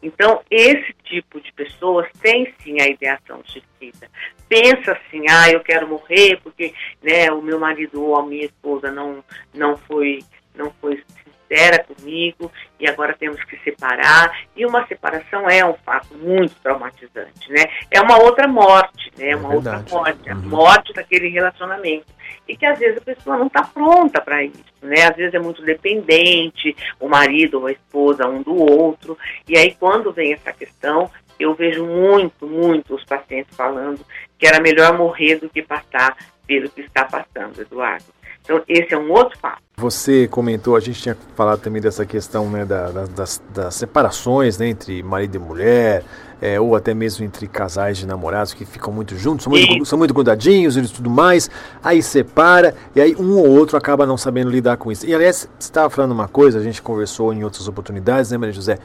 Então, 0.02 0.40
esse 0.50 0.94
tipo 1.04 1.40
de 1.40 1.52
pessoas 1.52 2.08
tem 2.20 2.52
sim 2.62 2.80
a 2.80 2.88
ideação 2.88 3.42
suicida. 3.44 4.08
Pensa 4.48 4.92
assim, 4.92 5.24
ah, 5.28 5.50
eu 5.50 5.60
quero 5.60 5.88
morrer 5.88 6.40
porque 6.42 6.72
né, 7.02 7.30
o 7.30 7.42
meu 7.42 7.58
marido 7.58 8.02
ou 8.02 8.16
a 8.16 8.26
minha 8.26 8.46
esposa 8.46 8.90
não, 8.90 9.22
não 9.52 9.76
foi 9.76 10.20
não 10.54 10.72
foi 10.80 11.02
sincera 11.46 11.84
comigo 11.84 12.50
e 12.78 12.88
agora 12.88 13.14
temos 13.18 13.42
que 13.44 13.56
separar. 13.58 14.30
E 14.56 14.66
uma 14.66 14.86
separação 14.86 15.48
é 15.48 15.64
um 15.64 15.74
fato 15.74 16.14
muito 16.14 16.54
traumatizante, 16.62 17.50
né? 17.50 17.64
É 17.90 18.00
uma 18.00 18.18
outra 18.18 18.46
morte, 18.46 19.10
né? 19.16 19.30
É 19.30 19.36
uma 19.36 19.52
é 19.52 19.56
outra 19.56 19.84
morte, 19.90 20.30
uhum. 20.30 20.32
a 20.32 20.34
morte 20.34 20.92
daquele 20.92 21.28
relacionamento. 21.28 22.06
E 22.48 22.56
que 22.56 22.66
às 22.66 22.78
vezes 22.78 22.98
a 22.98 23.04
pessoa 23.04 23.36
não 23.36 23.46
está 23.46 23.62
pronta 23.62 24.20
para 24.20 24.44
isso, 24.44 24.64
né? 24.82 25.04
Às 25.04 25.16
vezes 25.16 25.34
é 25.34 25.38
muito 25.38 25.62
dependente, 25.62 26.76
o 27.00 27.08
marido 27.08 27.60
ou 27.60 27.66
a 27.66 27.72
esposa 27.72 28.26
um 28.26 28.42
do 28.42 28.54
outro. 28.54 29.16
E 29.48 29.56
aí 29.56 29.74
quando 29.74 30.12
vem 30.12 30.32
essa 30.32 30.52
questão, 30.52 31.10
eu 31.38 31.54
vejo 31.54 31.84
muito, 31.84 32.46
muito 32.46 32.94
os 32.94 33.04
pacientes 33.04 33.54
falando 33.56 34.04
que 34.38 34.46
era 34.46 34.60
melhor 34.60 34.96
morrer 34.96 35.36
do 35.36 35.48
que 35.48 35.62
passar 35.62 36.16
pelo 36.46 36.70
que 36.70 36.82
está 36.82 37.04
passando, 37.04 37.60
Eduardo. 37.60 38.04
Então, 38.46 38.62
esse 38.68 38.94
é 38.94 38.98
um 38.98 39.10
outro 39.10 39.36
fato. 39.38 39.60
Você 39.76 40.26
comentou, 40.28 40.76
a 40.76 40.80
gente 40.80 41.02
tinha 41.02 41.16
falado 41.34 41.60
também 41.60 41.82
dessa 41.82 42.06
questão 42.06 42.48
né, 42.48 42.64
da, 42.64 42.90
da, 42.90 43.04
das, 43.04 43.42
das, 43.52 43.74
separações 43.74 44.56
né, 44.56 44.68
entre 44.68 45.02
marido 45.02 45.34
e 45.34 45.38
mulher, 45.38 46.04
é, 46.40 46.58
ou 46.58 46.76
até 46.76 46.94
mesmo 46.94 47.24
entre 47.24 47.46
casais 47.46 47.98
de 47.98 48.06
namorados 48.06 48.54
que 48.54 48.64
ficam 48.64 48.92
muito 48.92 49.16
juntos, 49.16 49.44
são 49.44 49.50
muito, 49.50 49.84
são 49.84 49.98
muito 49.98 50.14
grudadinhos 50.14 50.76
e 50.76 50.82
tudo 50.88 51.10
mais, 51.10 51.50
aí 51.82 52.02
separa, 52.02 52.74
e 52.94 53.00
aí 53.00 53.16
um 53.16 53.36
ou 53.36 53.48
outro 53.48 53.76
acaba 53.76 54.06
não 54.06 54.16
sabendo 54.16 54.48
lidar 54.48 54.76
com 54.78 54.90
isso. 54.90 55.04
E 55.06 55.14
aliás, 55.14 55.48
você 55.58 55.68
estava 55.68 55.90
falando 55.90 56.12
uma 56.12 56.28
coisa, 56.28 56.58
a 56.58 56.62
gente 56.62 56.80
conversou 56.80 57.34
em 57.34 57.44
outras 57.44 57.68
oportunidades, 57.68 58.30
né, 58.30 58.38
Maria 58.38 58.54
José? 58.54 58.78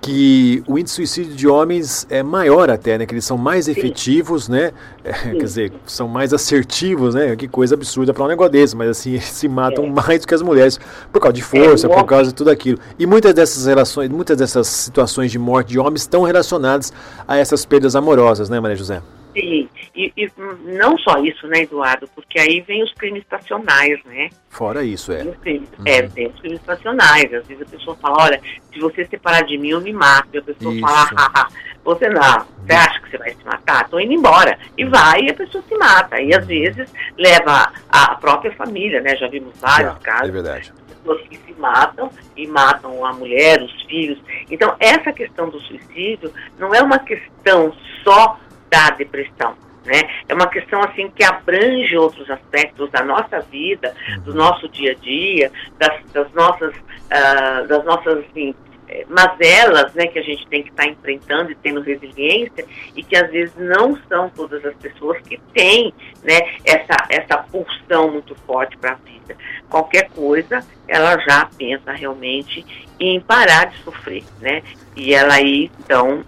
Que 0.00 0.62
o 0.66 0.78
índice 0.78 1.02
de 1.02 1.08
suicídio 1.08 1.34
de 1.34 1.48
homens 1.48 2.06
é 2.10 2.22
maior 2.22 2.70
até, 2.70 2.98
né? 2.98 3.06
Que 3.06 3.14
eles 3.14 3.24
são 3.24 3.38
mais 3.38 3.68
efetivos, 3.68 4.48
né? 4.48 4.72
É, 5.06 5.12
quer 5.12 5.44
dizer, 5.44 5.72
são 5.84 6.08
mais 6.08 6.32
assertivos, 6.32 7.14
né? 7.14 7.36
Que 7.36 7.46
coisa 7.46 7.74
absurda 7.74 8.14
para 8.14 8.24
um 8.24 8.26
negócio 8.26 8.52
desse, 8.52 8.74
mas 8.74 8.88
assim, 8.88 9.10
eles 9.20 9.24
se 9.24 9.46
matam 9.46 9.84
é. 9.84 9.90
mais 9.90 10.20
do 10.20 10.26
que 10.26 10.34
as 10.34 10.40
mulheres 10.40 10.80
por 11.12 11.20
causa 11.20 11.34
de 11.34 11.42
é, 11.42 11.44
força, 11.44 11.86
é, 11.86 11.90
por 11.90 12.04
causa 12.04 12.30
de 12.30 12.34
tudo 12.34 12.48
aquilo. 12.48 12.78
E 12.98 13.04
muitas 13.04 13.34
dessas 13.34 13.66
relações, 13.66 14.08
muitas 14.08 14.38
dessas 14.38 14.66
situações 14.66 15.30
de 15.30 15.38
morte 15.38 15.68
de 15.68 15.78
homens 15.78 16.00
estão 16.00 16.22
relacionadas 16.22 16.90
a 17.28 17.36
essas 17.36 17.66
perdas 17.66 17.94
amorosas, 17.94 18.48
né, 18.48 18.58
Maria 18.58 18.76
José? 18.76 19.02
Sim, 19.34 19.68
e, 19.94 20.12
e, 20.16 20.30
não 20.78 20.98
só 20.98 21.18
isso, 21.22 21.46
né, 21.46 21.62
Eduardo? 21.62 22.08
Porque 22.14 22.38
aí 22.38 22.60
vem 22.60 22.82
os 22.82 22.92
crimes 22.94 23.22
passionais, 23.24 24.02
né? 24.04 24.28
Fora 24.48 24.82
isso, 24.82 25.12
é. 25.12 25.24
Crimes, 25.24 25.68
uhum. 25.78 25.84
É, 25.86 26.02
tem 26.02 26.26
os 26.26 26.40
crimes 26.40 26.60
passionais. 26.60 27.32
Às 27.32 27.46
vezes 27.46 27.62
a 27.62 27.70
pessoa 27.70 27.96
fala, 27.96 28.24
olha, 28.24 28.40
se 28.72 28.80
você 28.80 29.04
separar 29.06 29.42
de 29.42 29.56
mim, 29.56 29.70
eu 29.70 29.80
me 29.80 29.92
mato. 29.92 30.28
E 30.32 30.38
a 30.38 30.42
pessoa 30.42 30.74
isso. 30.74 30.80
fala, 30.80 31.04
haha, 31.16 31.48
você 31.84 32.08
não, 32.08 32.46
você 32.64 32.72
acha 32.72 33.00
que 33.00 33.10
você 33.10 33.18
vai 33.18 33.30
se 33.30 33.44
matar? 33.44 33.84
Estou 33.84 34.00
indo 34.00 34.12
embora. 34.12 34.58
E 34.76 34.84
vai 34.84 35.22
e 35.22 35.30
a 35.30 35.34
pessoa 35.34 35.62
se 35.68 35.76
mata. 35.76 36.20
E 36.20 36.34
às 36.34 36.46
vezes 36.46 36.92
leva 37.16 37.72
a 37.88 38.14
própria 38.16 38.52
família, 38.52 39.00
né? 39.00 39.14
Já 39.16 39.28
vimos 39.28 39.58
vários 39.60 39.96
casos. 39.98 40.28
É 40.28 40.32
verdade 40.32 40.72
pessoas 41.04 41.20
que 41.28 41.36
se 41.36 41.52
matam 41.60 42.10
e 42.34 42.46
matam 42.46 43.04
a 43.04 43.12
mulher, 43.12 43.60
os 43.62 43.82
filhos. 43.82 44.18
Então, 44.50 44.74
essa 44.80 45.12
questão 45.12 45.50
do 45.50 45.60
suicídio 45.60 46.32
não 46.58 46.74
é 46.74 46.80
uma 46.82 46.98
questão 46.98 47.72
só 48.02 48.38
da 48.70 48.90
depressão. 48.90 49.54
Né? 49.84 50.02
É 50.28 50.34
uma 50.34 50.46
questão 50.46 50.82
assim 50.82 51.10
que 51.10 51.22
abrange 51.22 51.96
outros 51.96 52.28
aspectos 52.30 52.90
da 52.90 53.04
nossa 53.04 53.40
vida, 53.40 53.94
do 54.24 54.30
uhum. 54.30 54.36
nosso 54.36 54.68
dia 54.68 54.92
a 54.92 54.94
dia, 54.94 55.52
das, 55.78 56.02
das 56.12 56.32
nossas, 56.32 56.74
uh, 56.74 57.68
das 57.68 57.84
nossas 57.84 58.24
assim, 58.24 58.54
eh, 58.88 59.04
mazelas 59.08 59.92
né, 59.94 60.06
que 60.06 60.18
a 60.18 60.22
gente 60.22 60.46
tem 60.48 60.62
que 60.62 60.70
estar 60.70 60.84
tá 60.84 60.88
enfrentando 60.90 61.50
e 61.50 61.54
tendo 61.54 61.80
resiliência 61.80 62.66
e 62.94 63.02
que 63.02 63.16
às 63.16 63.30
vezes 63.30 63.54
não 63.56 63.98
são 64.08 64.30
todas 64.30 64.64
as 64.64 64.74
pessoas 64.76 65.20
que 65.22 65.38
têm 65.52 65.92
né, 66.22 66.40
essa, 66.64 66.94
essa 67.10 67.38
pulsão 67.38 68.10
muito 68.10 68.34
forte 68.46 68.76
para 68.78 68.92
a 68.92 68.94
vida. 68.94 69.36
Qualquer 69.68 70.10
coisa, 70.10 70.60
ela 70.86 71.18
já 71.18 71.48
pensa 71.58 71.92
realmente 71.92 72.64
em 73.00 73.20
parar 73.20 73.66
de 73.66 73.78
sofrer, 73.82 74.22
né? 74.40 74.62
E 74.94 75.14
ela 75.14 75.34
aí, 75.34 75.70
então, 75.80 76.24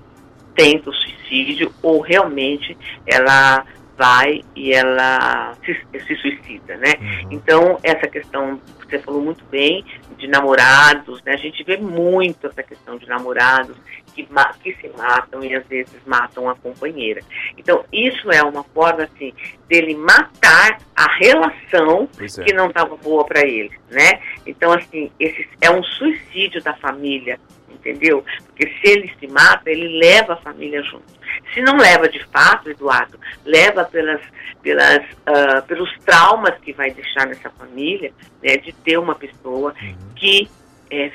tenta 0.56 0.90
o 0.90 0.94
suicídio 0.94 1.72
ou 1.82 2.00
realmente 2.00 2.76
ela 3.06 3.64
vai 3.96 4.42
e 4.54 4.72
ela 4.72 5.54
se, 5.64 5.74
se 6.06 6.16
suicida, 6.16 6.76
né? 6.76 6.92
Uhum. 7.00 7.28
Então, 7.30 7.78
essa 7.82 8.06
questão, 8.06 8.60
você 8.78 8.98
falou 8.98 9.22
muito 9.22 9.44
bem, 9.46 9.84
de 10.18 10.28
namorados, 10.28 11.22
né? 11.24 11.32
A 11.32 11.38
gente 11.38 11.62
vê 11.64 11.76
muito 11.76 12.46
essa 12.46 12.62
questão 12.62 12.98
de 12.98 13.06
namorados 13.06 13.76
que, 14.14 14.26
que 14.62 14.74
se 14.80 14.88
matam 14.96 15.44
e 15.44 15.54
às 15.54 15.66
vezes 15.66 15.94
matam 16.06 16.48
a 16.48 16.54
companheira. 16.54 17.20
Então, 17.56 17.84
isso 17.92 18.30
é 18.30 18.42
uma 18.42 18.62
forma, 18.62 19.04
assim, 19.04 19.32
dele 19.68 19.94
matar 19.94 20.78
a 20.94 21.16
relação 21.16 22.08
é. 22.18 22.44
que 22.44 22.52
não 22.52 22.68
estava 22.68 22.96
boa 22.96 23.24
para 23.24 23.46
ele, 23.46 23.72
né? 23.90 24.20
Então, 24.46 24.72
assim, 24.72 25.10
esse 25.18 25.48
é 25.60 25.70
um 25.70 25.82
suicídio 25.82 26.62
da 26.62 26.74
família, 26.74 27.38
entendeu? 27.70 28.24
Porque 28.46 28.66
se 28.66 28.88
ele 28.88 29.12
se 29.18 29.26
mata, 29.26 29.70
ele 29.70 29.98
leva 29.98 30.34
a 30.34 30.36
família 30.36 30.82
junto. 30.82 31.04
Se 31.52 31.60
não 31.60 31.76
leva 31.76 32.08
de 32.08 32.24
fato, 32.26 32.70
Eduardo, 32.70 33.18
leva 33.44 33.84
pelas, 33.84 34.20
pelas, 34.62 35.02
uh, 35.02 35.66
pelos 35.66 35.90
traumas 36.04 36.58
que 36.60 36.72
vai 36.72 36.90
deixar 36.90 37.26
nessa 37.26 37.50
família, 37.50 38.12
né, 38.42 38.56
de 38.56 38.72
ter 38.72 38.98
uma 38.98 39.14
pessoa 39.14 39.74
uhum. 39.80 39.96
que 40.14 40.48
é, 40.90 41.06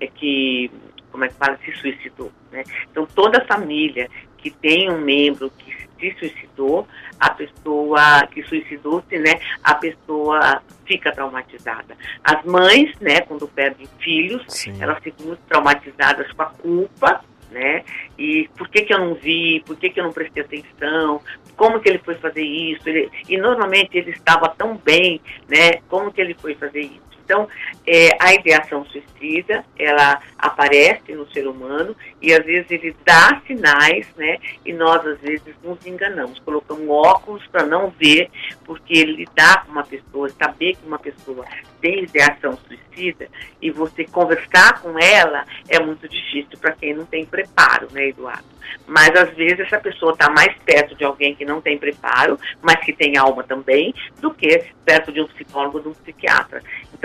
é, 0.00 0.06
que 0.06 0.70
como 1.10 1.24
é 1.24 1.28
que 1.28 1.34
fala, 1.34 1.58
se 1.64 1.72
suicidou. 1.72 2.30
Né? 2.50 2.64
Então 2.90 3.06
toda 3.06 3.44
família 3.44 4.08
que 4.38 4.50
tem 4.50 4.90
um 4.90 5.00
membro 5.00 5.50
que 5.50 5.72
se 6.12 6.18
suicidou, 6.18 6.86
a 7.18 7.30
pessoa 7.30 8.26
que 8.26 8.42
suicidou-se, 8.42 9.18
né, 9.18 9.40
a 9.62 9.74
pessoa 9.74 10.62
fica 10.84 11.12
traumatizada. 11.12 11.96
As 12.22 12.44
mães, 12.44 12.92
né, 13.00 13.20
quando 13.22 13.48
perdem 13.48 13.86
filhos, 13.98 14.42
Sim. 14.48 14.76
elas 14.80 15.02
ficam 15.02 15.26
muito 15.26 15.40
traumatizadas 15.48 16.30
com 16.32 16.42
a 16.42 16.46
culpa, 16.46 17.24
né? 17.50 17.84
E 18.18 18.48
por 18.56 18.68
que, 18.68 18.82
que 18.82 18.92
eu 18.92 18.98
não 18.98 19.14
vi? 19.14 19.62
Por 19.64 19.76
que, 19.76 19.88
que 19.88 20.00
eu 20.00 20.04
não 20.04 20.12
prestei 20.12 20.42
atenção? 20.42 21.20
Como 21.56 21.80
que 21.80 21.88
ele 21.88 21.98
foi 21.98 22.16
fazer 22.16 22.42
isso? 22.42 22.86
Ele, 22.88 23.08
e 23.28 23.38
normalmente 23.38 23.96
ele 23.96 24.10
estava 24.10 24.48
tão 24.48 24.76
bem, 24.76 25.20
né? 25.48 25.74
Como 25.88 26.12
que 26.12 26.20
ele 26.20 26.34
foi 26.34 26.54
fazer 26.56 26.80
isso? 26.80 27.03
Então, 27.24 27.48
é, 27.86 28.10
a 28.20 28.34
ideação 28.34 28.84
suicida, 28.86 29.64
ela 29.78 30.20
aparece 30.38 31.12
no 31.14 31.26
ser 31.32 31.46
humano 31.46 31.96
e 32.20 32.32
às 32.32 32.44
vezes 32.44 32.70
ele 32.70 32.94
dá 33.04 33.40
sinais, 33.46 34.06
né? 34.16 34.38
E 34.64 34.72
nós 34.72 35.04
às 35.06 35.18
vezes 35.20 35.54
nos 35.62 35.84
enganamos, 35.86 36.38
colocamos 36.40 36.88
óculos 36.88 37.46
para 37.46 37.64
não 37.64 37.90
ver, 37.90 38.30
porque 38.64 39.04
lidar 39.04 39.64
com 39.64 39.72
uma 39.72 39.84
pessoa, 39.84 40.28
saber 40.30 40.74
que 40.74 40.86
uma 40.86 40.98
pessoa 40.98 41.44
tem 41.80 42.04
ideação 42.04 42.56
suicida 42.66 43.28
e 43.60 43.70
você 43.70 44.04
conversar 44.04 44.80
com 44.80 44.98
ela 44.98 45.44
é 45.68 45.78
muito 45.80 46.08
difícil 46.08 46.58
para 46.58 46.72
quem 46.72 46.94
não 46.94 47.04
tem 47.04 47.24
preparo, 47.24 47.88
né, 47.92 48.08
Eduardo? 48.08 48.54
Mas 48.86 49.14
às 49.16 49.30
vezes 49.34 49.60
essa 49.60 49.78
pessoa 49.78 50.12
está 50.12 50.30
mais 50.30 50.54
perto 50.64 50.94
de 50.94 51.04
alguém 51.04 51.34
que 51.34 51.44
não 51.44 51.60
tem 51.60 51.78
preparo, 51.78 52.38
mas 52.62 52.80
que 52.84 52.92
tem 52.92 53.16
alma 53.16 53.42
também, 53.42 53.94
do 54.20 54.32
que 54.32 54.64
perto 54.84 55.12
de 55.12 55.20
um 55.20 55.26
psicólogo 55.26 55.78
ou 55.78 55.82
de 55.82 55.88
um 55.88 55.94
psiquiatra. 55.94 56.62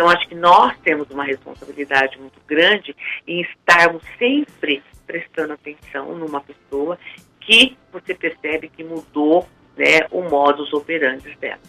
Acho 0.10 0.28
que 0.28 0.36
nós 0.36 0.76
temos 0.84 1.10
uma 1.10 1.24
responsabilidade 1.24 2.20
muito 2.20 2.40
grande 2.48 2.96
em 3.28 3.42
estarmos 3.42 4.02
sempre 4.18 4.84
prestando 5.06 5.54
atenção 5.54 6.16
numa 6.16 6.42
pessoa 6.42 6.98
que 7.40 7.78
você 7.92 8.14
percebe 8.14 8.70
que 8.70 8.84
mudou 8.84 9.48
né, 9.76 10.06
o 10.12 10.22
modus 10.22 10.72
operandi 10.74 11.36
dela. 11.40 11.60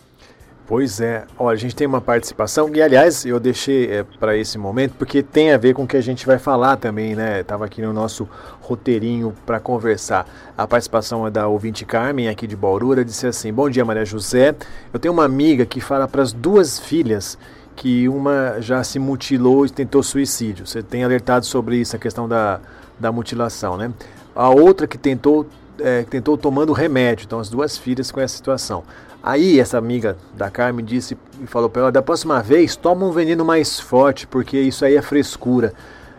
Pois 0.70 1.00
é, 1.00 1.26
olha, 1.36 1.54
a 1.54 1.58
gente 1.58 1.74
tem 1.74 1.84
uma 1.84 2.00
participação 2.00 2.72
e 2.72 2.80
aliás 2.80 3.24
eu 3.24 3.40
deixei 3.40 3.90
é, 3.90 4.04
para 4.04 4.36
esse 4.36 4.56
momento 4.56 4.94
porque 4.96 5.20
tem 5.20 5.52
a 5.52 5.56
ver 5.56 5.74
com 5.74 5.82
o 5.82 5.86
que 5.86 5.96
a 5.96 6.00
gente 6.00 6.24
vai 6.24 6.38
falar 6.38 6.76
também, 6.76 7.16
né? 7.16 7.42
Tava 7.42 7.64
aqui 7.64 7.82
no 7.82 7.92
nosso 7.92 8.28
roteirinho 8.60 9.34
para 9.44 9.58
conversar. 9.58 10.28
A 10.56 10.68
participação 10.68 11.26
é 11.26 11.30
da 11.30 11.48
ouvinte 11.48 11.84
Carmen 11.84 12.28
aqui 12.28 12.46
de 12.46 12.54
Bauru, 12.54 12.92
ela 12.92 13.04
disse 13.04 13.26
assim: 13.26 13.52
"Bom 13.52 13.68
dia, 13.68 13.84
Maria 13.84 14.04
José. 14.04 14.54
Eu 14.92 15.00
tenho 15.00 15.12
uma 15.12 15.24
amiga 15.24 15.66
que 15.66 15.80
fala 15.80 16.06
para 16.06 16.22
as 16.22 16.32
duas 16.32 16.78
filhas 16.78 17.36
que 17.80 18.06
uma 18.10 18.60
já 18.60 18.84
se 18.84 18.98
mutilou 18.98 19.64
e 19.64 19.70
tentou 19.70 20.02
suicídio. 20.02 20.66
Você 20.66 20.82
tem 20.82 21.02
alertado 21.02 21.46
sobre 21.46 21.78
isso, 21.78 21.96
a 21.96 21.98
questão 21.98 22.28
da, 22.28 22.60
da 22.98 23.10
mutilação, 23.10 23.78
né? 23.78 23.90
A 24.36 24.50
outra 24.50 24.86
que 24.86 24.98
tentou 24.98 25.46
é, 25.78 26.02
tentou 26.02 26.36
tomando 26.36 26.74
remédio, 26.74 27.24
então 27.24 27.40
as 27.40 27.48
duas 27.48 27.78
filhas 27.78 28.10
com 28.10 28.20
essa 28.20 28.36
situação. 28.36 28.84
Aí 29.22 29.58
essa 29.58 29.78
amiga 29.78 30.18
da 30.36 30.50
Carmen 30.50 30.84
disse 30.84 31.16
e 31.42 31.46
falou 31.46 31.70
para 31.70 31.80
ela: 31.80 31.92
da 31.92 32.02
próxima 32.02 32.42
vez, 32.42 32.76
toma 32.76 33.06
um 33.06 33.12
veneno 33.12 33.46
mais 33.46 33.80
forte, 33.80 34.26
porque 34.26 34.60
isso 34.60 34.84
aí 34.84 34.94
é 34.94 35.00
frescura. 35.00 35.72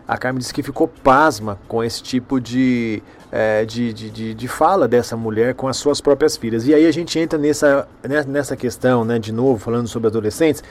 A 0.06 0.18
Carmen 0.18 0.40
disse 0.40 0.52
que 0.52 0.64
ficou 0.64 0.88
pasma 0.88 1.60
com 1.68 1.82
esse 1.82 2.02
tipo 2.02 2.40
de, 2.40 3.00
é, 3.30 3.64
de, 3.64 3.92
de, 3.92 4.10
de, 4.10 4.34
de, 4.34 4.48
fala 4.48 4.88
dessa 4.88 5.16
mulher 5.16 5.54
com 5.54 5.68
as 5.68 5.76
suas 5.76 6.00
próprias 6.00 6.36
filhas. 6.36 6.66
E 6.66 6.74
aí 6.74 6.86
a 6.86 6.90
gente 6.90 7.16
entra 7.20 7.38
nessa, 7.38 7.86
né, 8.02 8.24
nessa 8.26 8.56
questão, 8.56 9.04
né, 9.04 9.20
de 9.20 9.32
novo, 9.32 9.60
falando 9.60 9.86
sobre 9.86 10.08
adolescentes, 10.08 10.62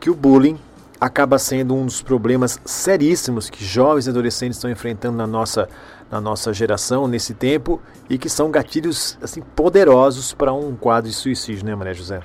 que 0.00 0.10
o 0.10 0.14
bullying 0.14 0.58
acaba 1.00 1.38
sendo 1.38 1.74
um 1.74 1.86
dos 1.86 2.02
problemas 2.02 2.60
seríssimos 2.64 3.48
que 3.48 3.64
jovens 3.64 4.06
e 4.06 4.10
adolescentes 4.10 4.56
estão 4.56 4.70
enfrentando 4.70 5.16
na 5.16 5.26
nossa 5.26 5.68
na 6.10 6.20
nossa 6.20 6.52
geração 6.54 7.06
nesse 7.06 7.34
tempo 7.34 7.80
e 8.08 8.16
que 8.16 8.30
são 8.30 8.50
gatilhos 8.50 9.18
assim 9.22 9.42
poderosos 9.42 10.32
para 10.32 10.52
um 10.52 10.74
quadro 10.74 11.10
de 11.10 11.14
suicídio, 11.14 11.66
né, 11.66 11.74
Maria 11.74 11.92
José? 11.92 12.20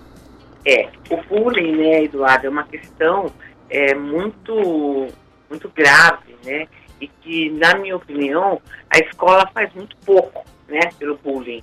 É, 0.65 0.89
o 1.09 1.21
bullying, 1.23 1.75
né, 1.75 2.03
Eduardo, 2.05 2.47
é 2.47 2.49
uma 2.49 2.63
questão 2.63 3.29
é, 3.69 3.93
muito 3.93 5.07
muito 5.49 5.69
grave, 5.69 6.35
né, 6.45 6.67
e 6.99 7.07
que, 7.07 7.49
na 7.51 7.75
minha 7.75 7.95
opinião, 7.95 8.59
a 8.89 8.97
escola 8.99 9.47
faz 9.53 9.71
muito 9.75 9.95
pouco, 10.05 10.43
né, 10.67 10.79
pelo 10.97 11.17
bullying, 11.17 11.61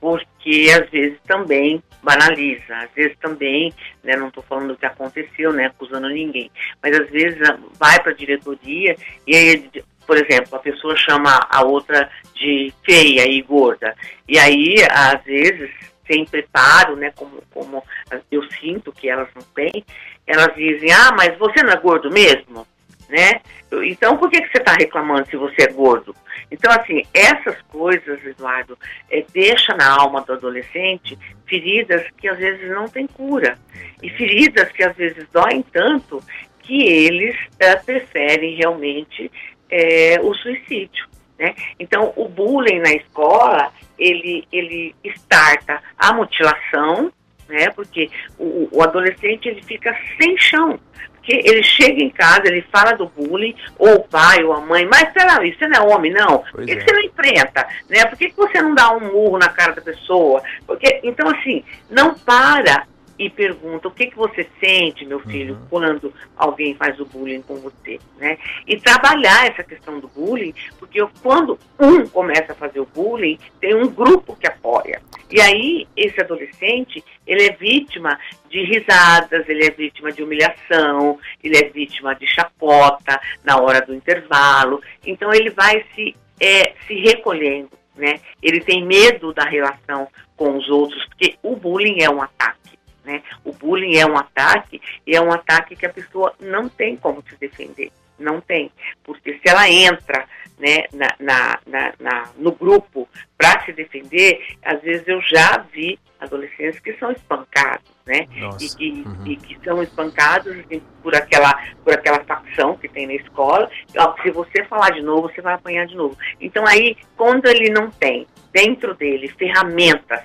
porque 0.00 0.68
às 0.72 0.88
vezes 0.90 1.18
também 1.26 1.82
banaliza, 2.02 2.74
às 2.76 2.90
vezes 2.92 3.16
também, 3.20 3.72
né, 4.02 4.16
não 4.16 4.28
estou 4.28 4.42
falando 4.42 4.68
do 4.68 4.76
que 4.76 4.86
aconteceu, 4.86 5.52
né, 5.52 5.66
acusando 5.66 6.08
ninguém, 6.08 6.50
mas 6.82 6.98
às 6.98 7.10
vezes 7.10 7.38
vai 7.78 8.00
para 8.02 8.12
a 8.12 8.16
diretoria 8.16 8.96
e 9.26 9.36
aí 9.36 9.70
por 10.10 10.16
exemplo, 10.16 10.56
a 10.56 10.58
pessoa 10.58 10.96
chama 10.96 11.38
a 11.48 11.62
outra 11.62 12.10
de 12.34 12.74
feia 12.84 13.28
e 13.28 13.40
gorda. 13.42 13.94
E 14.28 14.36
aí, 14.40 14.74
às 14.90 15.22
vezes, 15.22 15.70
sem 16.04 16.24
preparo, 16.24 16.96
né, 16.96 17.12
como, 17.14 17.40
como 17.54 17.80
eu 18.28 18.42
sinto 18.60 18.90
que 18.90 19.08
elas 19.08 19.28
não 19.36 19.42
têm, 19.54 19.84
elas 20.26 20.52
dizem, 20.56 20.90
ah, 20.92 21.12
mas 21.16 21.38
você 21.38 21.62
não 21.62 21.72
é 21.72 21.76
gordo 21.76 22.10
mesmo? 22.10 22.66
Né? 23.10 23.40
Então, 23.86 24.16
por 24.16 24.30
que, 24.30 24.40
que 24.40 24.52
você 24.52 24.58
está 24.58 24.72
reclamando 24.74 25.26
se 25.28 25.36
você 25.36 25.62
é 25.62 25.72
gordo? 25.72 26.14
Então, 26.48 26.70
assim, 26.72 27.02
essas 27.12 27.60
coisas, 27.62 28.24
Eduardo, 28.24 28.78
é, 29.10 29.24
deixa 29.32 29.74
na 29.74 30.00
alma 30.00 30.20
do 30.20 30.32
adolescente 30.32 31.18
feridas 31.44 32.06
que 32.16 32.28
às 32.28 32.38
vezes 32.38 32.70
não 32.70 32.88
têm 32.88 33.08
cura. 33.08 33.58
E 34.00 34.08
feridas 34.10 34.70
que 34.70 34.84
às 34.84 34.96
vezes 34.96 35.26
doem 35.32 35.62
tanto 35.72 36.22
que 36.60 36.84
eles 36.84 37.36
é, 37.58 37.74
preferem 37.74 38.54
realmente 38.54 39.30
é, 39.68 40.20
o 40.22 40.32
suicídio. 40.34 41.08
Né? 41.36 41.54
Então, 41.80 42.12
o 42.14 42.28
bullying 42.28 42.78
na 42.78 42.92
escola, 42.92 43.72
ele, 43.98 44.46
ele 44.52 44.94
starta 45.04 45.82
a 45.98 46.12
mutilação, 46.12 47.12
né? 47.48 47.70
porque 47.70 48.08
o, 48.38 48.68
o 48.70 48.82
adolescente 48.82 49.48
ele 49.48 49.62
fica 49.62 49.96
sem 50.16 50.38
chão. 50.38 50.78
Porque 51.20 51.42
ele 51.44 51.62
chega 51.62 52.02
em 52.02 52.08
casa, 52.08 52.46
ele 52.46 52.62
fala 52.72 52.92
do 52.92 53.06
bullying, 53.06 53.54
ou 53.78 53.96
o 53.96 54.04
pai, 54.04 54.42
ou 54.42 54.54
a 54.54 54.60
mãe, 54.60 54.86
mas 54.86 55.12
peraí, 55.12 55.54
você 55.54 55.68
não 55.68 55.76
é 55.76 55.94
homem, 55.94 56.12
não? 56.12 56.38
Por 56.38 56.64
que, 56.64 56.72
é. 56.72 56.76
que, 56.76 56.84
você 56.84 56.92
não 56.92 57.02
enfrenta? 57.02 57.68
Né? 57.88 58.04
Por 58.06 58.18
que, 58.18 58.30
que 58.30 58.36
você 58.36 58.62
não 58.62 58.74
dá 58.74 58.90
um 58.90 59.12
murro 59.12 59.38
na 59.38 59.48
cara 59.48 59.74
da 59.74 59.82
pessoa? 59.82 60.42
Porque, 60.66 61.00
então, 61.04 61.28
assim, 61.28 61.62
não 61.90 62.14
para 62.14 62.86
e 63.20 63.28
pergunta 63.28 63.86
o 63.86 63.90
que, 63.90 64.06
que 64.06 64.16
você 64.16 64.48
sente, 64.58 65.04
meu 65.04 65.20
filho, 65.20 65.54
uhum. 65.54 65.66
quando 65.68 66.14
alguém 66.34 66.74
faz 66.74 66.98
o 66.98 67.04
bullying 67.04 67.42
com 67.42 67.56
você, 67.56 68.00
né? 68.18 68.38
E 68.66 68.80
trabalhar 68.80 69.46
essa 69.46 69.62
questão 69.62 70.00
do 70.00 70.08
bullying, 70.08 70.54
porque 70.78 71.06
quando 71.22 71.58
um 71.78 72.06
começa 72.06 72.52
a 72.52 72.54
fazer 72.54 72.80
o 72.80 72.86
bullying, 72.86 73.38
tem 73.60 73.74
um 73.74 73.88
grupo 73.88 74.34
que 74.36 74.46
apoia. 74.46 75.02
E 75.30 75.40
aí, 75.40 75.86
esse 75.96 76.20
adolescente, 76.20 77.04
ele 77.26 77.46
é 77.46 77.52
vítima 77.52 78.18
de 78.48 78.64
risadas, 78.64 79.48
ele 79.48 79.64
é 79.64 79.70
vítima 79.70 80.10
de 80.10 80.22
humilhação, 80.22 81.18
ele 81.42 81.56
é 81.56 81.68
vítima 81.68 82.14
de 82.14 82.26
chapota 82.26 83.20
na 83.44 83.60
hora 83.60 83.80
do 83.80 83.94
intervalo. 83.94 84.82
Então, 85.06 85.32
ele 85.32 85.50
vai 85.50 85.84
se, 85.94 86.16
é, 86.40 86.74
se 86.86 86.94
recolhendo, 86.94 87.70
né? 87.94 88.20
Ele 88.42 88.60
tem 88.60 88.84
medo 88.84 89.32
da 89.32 89.44
relação 89.44 90.08
com 90.36 90.56
os 90.56 90.68
outros, 90.68 91.04
porque 91.06 91.36
o 91.42 91.54
bullying 91.54 92.02
é 92.02 92.10
um 92.10 92.22
ataque. 92.22 92.78
Né? 93.04 93.22
O 93.44 93.52
bullying 93.52 93.96
é 93.96 94.06
um 94.06 94.16
ataque 94.16 94.80
e 95.06 95.14
é 95.14 95.20
um 95.20 95.32
ataque 95.32 95.76
que 95.76 95.86
a 95.86 95.90
pessoa 95.90 96.34
não 96.40 96.68
tem 96.68 96.96
como 96.96 97.22
se 97.28 97.36
defender. 97.36 97.90
Não 98.18 98.40
tem. 98.40 98.70
Porque 99.02 99.34
se 99.34 99.48
ela 99.48 99.68
entra 99.70 100.26
né, 100.60 100.84
na, 100.92 101.08
na, 101.18 101.58
na, 101.66 101.92
na 101.98 102.30
no 102.36 102.52
grupo 102.52 103.08
para 103.36 103.64
se 103.64 103.72
defender, 103.72 104.56
às 104.62 104.80
vezes 104.82 105.08
eu 105.08 105.20
já 105.22 105.64
vi 105.72 105.98
adolescentes 106.20 106.78
que 106.80 106.92
são 106.98 107.10
espancados, 107.10 107.90
né? 108.06 108.26
E 108.60 108.68
que, 108.68 109.02
uhum. 109.06 109.26
e 109.26 109.36
que, 109.36 109.58
são 109.64 109.82
espancados 109.82 110.54
assim, 110.58 110.82
por, 111.02 111.14
aquela, 111.14 111.58
por 111.82 111.94
aquela 111.94 112.22
facção 112.24 112.76
que 112.76 112.88
tem 112.88 113.06
na 113.06 113.14
escola. 113.14 113.70
Ó, 113.96 114.22
se 114.22 114.30
você 114.30 114.62
falar 114.64 114.90
de 114.90 115.00
novo, 115.00 115.30
você 115.30 115.40
vai 115.40 115.54
apanhar 115.54 115.86
de 115.86 115.96
novo. 115.96 116.16
Então 116.38 116.66
aí, 116.66 116.94
quando 117.16 117.46
ele 117.46 117.70
não 117.70 117.90
tem 117.90 118.26
dentro 118.52 118.94
dele 118.94 119.28
ferramentas 119.28 120.20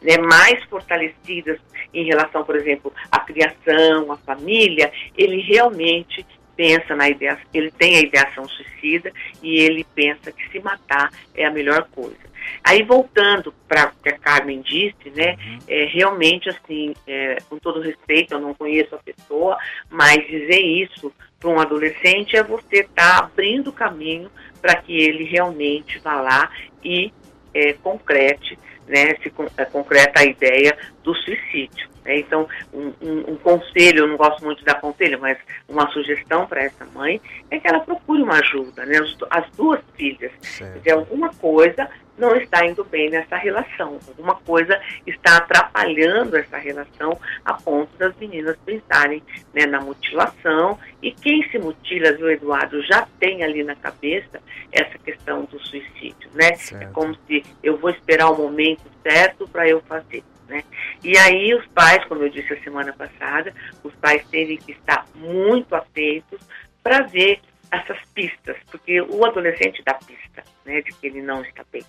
né, 0.00 0.16
mais 0.18 0.62
fortalecidas 0.64 1.58
em 1.92 2.04
relação, 2.04 2.44
por 2.44 2.54
exemplo, 2.54 2.92
à 3.10 3.18
criação, 3.20 4.12
à 4.12 4.16
família, 4.18 4.92
ele 5.16 5.40
realmente 5.40 6.24
pensa 6.56 6.94
na 6.94 7.08
ideia, 7.08 7.38
ele 7.52 7.70
tem 7.70 7.96
a 7.96 8.00
ideação 8.00 8.48
suicida 8.48 9.12
e 9.42 9.60
ele 9.60 9.84
pensa 9.94 10.32
que 10.32 10.48
se 10.50 10.60
matar 10.60 11.10
é 11.34 11.44
a 11.44 11.50
melhor 11.50 11.88
coisa. 11.90 12.30
Aí 12.64 12.82
voltando 12.82 13.54
para 13.68 13.88
o 13.88 14.02
que 14.02 14.08
a 14.08 14.18
Carmen 14.18 14.60
disse, 14.60 15.10
né, 15.14 15.36
uhum. 15.38 15.58
é, 15.68 15.84
realmente 15.84 16.48
assim, 16.48 16.94
é, 17.06 17.38
com 17.48 17.58
todo 17.58 17.80
respeito, 17.80 18.34
eu 18.34 18.40
não 18.40 18.54
conheço 18.54 18.94
a 18.94 18.98
pessoa, 18.98 19.56
mas 19.88 20.26
dizer 20.26 20.60
isso 20.60 21.12
para 21.38 21.50
um 21.50 21.60
adolescente 21.60 22.36
é 22.36 22.42
você 22.42 22.80
estar 22.80 23.18
tá 23.18 23.18
abrindo 23.18 23.72
caminho 23.72 24.30
para 24.60 24.76
que 24.76 24.96
ele 24.96 25.24
realmente 25.24 25.98
vá 25.98 26.20
lá 26.20 26.50
e 26.84 27.12
é, 27.54 27.72
concrete 27.74 28.58
né, 28.86 29.14
se 29.22 29.32
é, 29.56 29.64
concreta 29.64 30.20
a 30.20 30.24
ideia 30.24 30.76
do 31.02 31.14
suicídio. 31.14 31.88
Né? 32.10 32.18
Então, 32.18 32.48
um, 32.74 32.92
um, 33.00 33.32
um, 33.32 33.36
conselho, 33.36 34.00
eu 34.00 34.08
não 34.08 34.16
gosto 34.16 34.44
muito 34.44 34.64
da 34.64 34.74
conselho, 34.74 35.20
mas 35.20 35.38
uma 35.68 35.88
sugestão 35.92 36.44
para 36.44 36.64
essa 36.64 36.84
mãe 36.86 37.20
é 37.48 37.60
que 37.60 37.68
ela 37.68 37.78
procure 37.78 38.20
uma 38.20 38.40
ajuda, 38.40 38.84
né? 38.84 38.98
As, 38.98 39.16
as 39.30 39.50
duas 39.52 39.80
filhas. 39.96 40.32
Se 40.40 40.90
alguma 40.90 41.32
coisa 41.34 41.88
não 42.18 42.36
está 42.36 42.66
indo 42.66 42.84
bem 42.84 43.08
nessa 43.08 43.36
relação, 43.36 43.98
alguma 44.08 44.34
coisa 44.34 44.78
está 45.06 45.38
atrapalhando 45.38 46.36
essa 46.36 46.58
relação 46.58 47.18
a 47.44 47.54
ponto 47.54 47.96
das 47.96 48.14
meninas 48.16 48.58
pensarem 48.66 49.22
né, 49.54 49.64
na 49.66 49.80
mutilação 49.80 50.78
e 51.00 51.12
quem 51.12 51.48
se 51.48 51.58
mutila, 51.58 52.12
viu, 52.12 52.30
Eduardo, 52.30 52.82
já 52.82 53.06
tem 53.18 53.42
ali 53.42 53.62
na 53.62 53.76
cabeça 53.76 54.40
essa 54.72 54.98
questão 54.98 55.44
do 55.44 55.58
suicídio, 55.60 56.28
né? 56.34 56.54
Certo. 56.56 56.82
É 56.82 56.86
como 56.92 57.16
se 57.26 57.42
eu 57.62 57.78
vou 57.78 57.90
esperar 57.90 58.30
o 58.30 58.36
momento 58.36 58.82
certo 59.02 59.48
para 59.48 59.68
eu 59.68 59.80
fazer. 59.82 60.22
Né? 60.50 60.64
E 61.04 61.16
aí 61.16 61.54
os 61.54 61.64
pais, 61.68 62.04
como 62.06 62.24
eu 62.24 62.28
disse 62.28 62.52
a 62.52 62.62
semana 62.64 62.92
passada, 62.92 63.54
os 63.84 63.94
pais 63.94 64.26
têm 64.26 64.56
que 64.56 64.72
estar 64.72 65.06
muito 65.14 65.72
atentos 65.76 66.40
para 66.82 67.02
ver 67.02 67.40
essas 67.70 67.98
pistas, 68.12 68.56
porque 68.68 69.00
o 69.00 69.24
adolescente 69.24 69.80
dá 69.86 69.94
pista, 69.94 70.42
né, 70.64 70.82
de 70.82 70.92
que 70.92 71.06
ele 71.06 71.22
não 71.22 71.40
está 71.42 71.64
bem. 71.70 71.84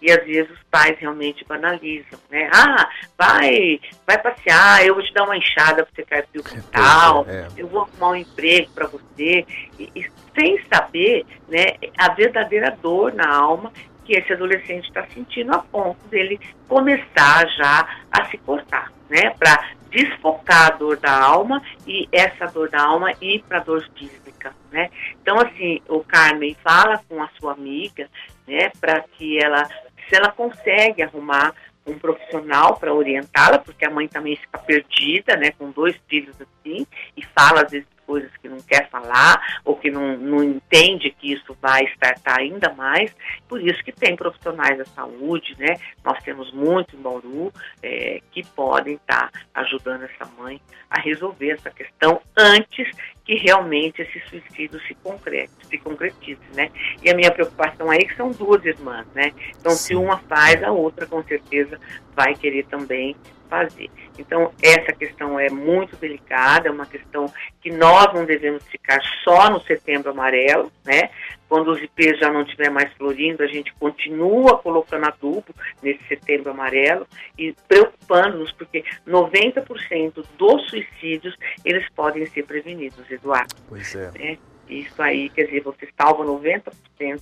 E 0.00 0.12
às 0.12 0.24
vezes 0.24 0.48
os 0.48 0.62
pais 0.70 0.96
realmente 1.00 1.44
banalizam, 1.44 2.20
né? 2.30 2.48
Ah, 2.54 2.88
vai, 3.18 3.80
vai 4.06 4.22
passear, 4.22 4.86
eu 4.86 4.94
vou 4.94 5.02
te 5.02 5.12
dar 5.12 5.24
uma 5.24 5.36
enxada 5.36 5.84
para 5.84 5.92
você 5.92 6.02
cair 6.04 6.26
pro 6.32 6.44
quintal, 6.44 7.26
é, 7.28 7.32
é. 7.32 7.48
eu 7.56 7.66
vou 7.66 7.80
arrumar 7.82 8.10
um 8.10 8.16
emprego 8.16 8.70
para 8.70 8.86
você, 8.86 9.44
e, 9.76 9.90
e, 9.96 10.06
sem 10.38 10.62
saber, 10.72 11.26
né, 11.48 11.64
a 11.98 12.10
verdadeira 12.14 12.70
dor 12.80 13.12
na 13.12 13.28
alma 13.28 13.72
que 14.04 14.14
esse 14.14 14.32
adolescente 14.32 14.86
está 14.86 15.06
sentindo 15.06 15.54
a 15.54 15.58
ponto 15.58 16.06
dele 16.08 16.38
começar 16.68 17.46
já 17.56 18.02
a 18.10 18.24
se 18.26 18.38
cortar, 18.38 18.92
né? 19.08 19.30
Para 19.38 19.70
desfocar 19.90 20.72
a 20.72 20.76
dor 20.76 20.96
da 20.96 21.22
alma 21.22 21.62
e 21.86 22.08
essa 22.12 22.46
dor 22.46 22.68
da 22.68 22.82
alma 22.82 23.12
ir 23.20 23.42
para 23.48 23.58
a 23.58 23.62
dor 23.62 23.88
física, 23.96 24.52
né? 24.70 24.90
Então, 25.22 25.38
assim, 25.38 25.80
o 25.88 26.00
Carmen 26.00 26.56
fala 26.62 27.00
com 27.08 27.22
a 27.22 27.28
sua 27.38 27.52
amiga, 27.52 28.08
né? 28.46 28.70
Para 28.80 29.00
que 29.00 29.42
ela, 29.42 29.64
se 30.08 30.16
ela 30.16 30.30
consegue 30.32 31.02
arrumar 31.02 31.54
um 31.86 31.98
profissional 31.98 32.76
para 32.76 32.94
orientá-la, 32.94 33.58
porque 33.58 33.84
a 33.84 33.90
mãe 33.90 34.08
também 34.08 34.36
fica 34.36 34.58
perdida, 34.58 35.36
né, 35.36 35.50
com 35.50 35.70
dois 35.70 35.94
filhos 36.08 36.34
assim, 36.40 36.86
e 37.16 37.22
fala 37.26 37.62
às 37.62 37.70
vezes 37.70 37.86
coisas 38.06 38.30
que 38.36 38.48
não 38.48 38.58
quer 38.58 38.88
falar 38.88 39.60
ou 39.64 39.76
que 39.76 39.90
não, 39.90 40.16
não 40.16 40.42
entende 40.42 41.10
que 41.10 41.32
isso 41.32 41.56
vai 41.60 41.84
estartar 41.84 42.38
ainda 42.38 42.72
mais. 42.74 43.14
Por 43.48 43.60
isso 43.60 43.82
que 43.82 43.92
tem 43.92 44.16
profissionais 44.16 44.78
da 44.78 44.84
saúde, 44.84 45.54
né? 45.58 45.76
Nós 46.04 46.22
temos 46.22 46.52
muito 46.52 46.96
em 46.96 47.00
Bauru 47.00 47.52
é, 47.82 48.20
que 48.30 48.44
podem 48.46 48.94
estar 48.94 49.30
tá 49.30 49.40
ajudando 49.54 50.04
essa 50.04 50.30
mãe 50.38 50.60
a 50.90 51.00
resolver 51.00 51.50
essa 51.50 51.70
questão 51.70 52.20
antes 52.36 52.88
que 53.24 53.34
realmente 53.36 54.02
esse 54.02 54.20
suicídio 54.28 54.78
se 54.86 54.94
concrete, 54.96 55.50
se 55.62 55.78
concretize, 55.78 56.40
né? 56.54 56.70
E 57.02 57.10
a 57.10 57.14
minha 57.14 57.30
preocupação 57.30 57.90
aí 57.90 58.00
é 58.00 58.04
que 58.04 58.16
são 58.16 58.30
duas 58.30 58.64
irmãs, 58.64 59.06
né? 59.14 59.32
Então, 59.58 59.72
Sim. 59.72 59.78
se 59.78 59.94
uma 59.94 60.18
faz, 60.18 60.62
a 60.62 60.70
outra 60.70 61.06
com 61.06 61.22
certeza 61.24 61.80
vai 62.14 62.34
querer 62.34 62.66
também 62.66 63.16
fazer. 63.54 63.88
Então, 64.18 64.52
essa 64.60 64.92
questão 64.92 65.38
é 65.38 65.48
muito 65.48 65.96
delicada, 65.96 66.68
é 66.68 66.70
uma 66.70 66.86
questão 66.86 67.32
que 67.60 67.70
nós 67.70 68.12
não 68.12 68.24
devemos 68.24 68.64
ficar 68.66 69.00
só 69.22 69.48
no 69.48 69.60
setembro 69.60 70.10
amarelo, 70.10 70.72
né? 70.84 71.10
Quando 71.48 71.70
os 71.70 71.80
IPs 71.80 72.18
já 72.18 72.32
não 72.32 72.42
estiver 72.42 72.68
mais 72.70 72.92
florindo, 72.94 73.42
a 73.42 73.46
gente 73.46 73.72
continua 73.74 74.58
colocando 74.58 75.06
adubo 75.06 75.54
nesse 75.80 76.02
setembro 76.08 76.50
amarelo 76.50 77.06
e 77.38 77.54
preocupando-nos, 77.68 78.50
porque 78.52 78.84
90% 79.06 80.24
dos 80.36 80.68
suicídios, 80.68 81.36
eles 81.64 81.88
podem 81.94 82.26
ser 82.26 82.44
prevenidos, 82.44 83.08
Eduardo. 83.08 83.54
Pois 83.68 83.94
é. 83.94 84.10
Né? 84.18 84.38
Isso 84.68 85.00
aí, 85.00 85.28
quer 85.28 85.44
dizer, 85.44 85.62
você 85.62 85.88
salva 85.96 86.24
90% 86.24 87.20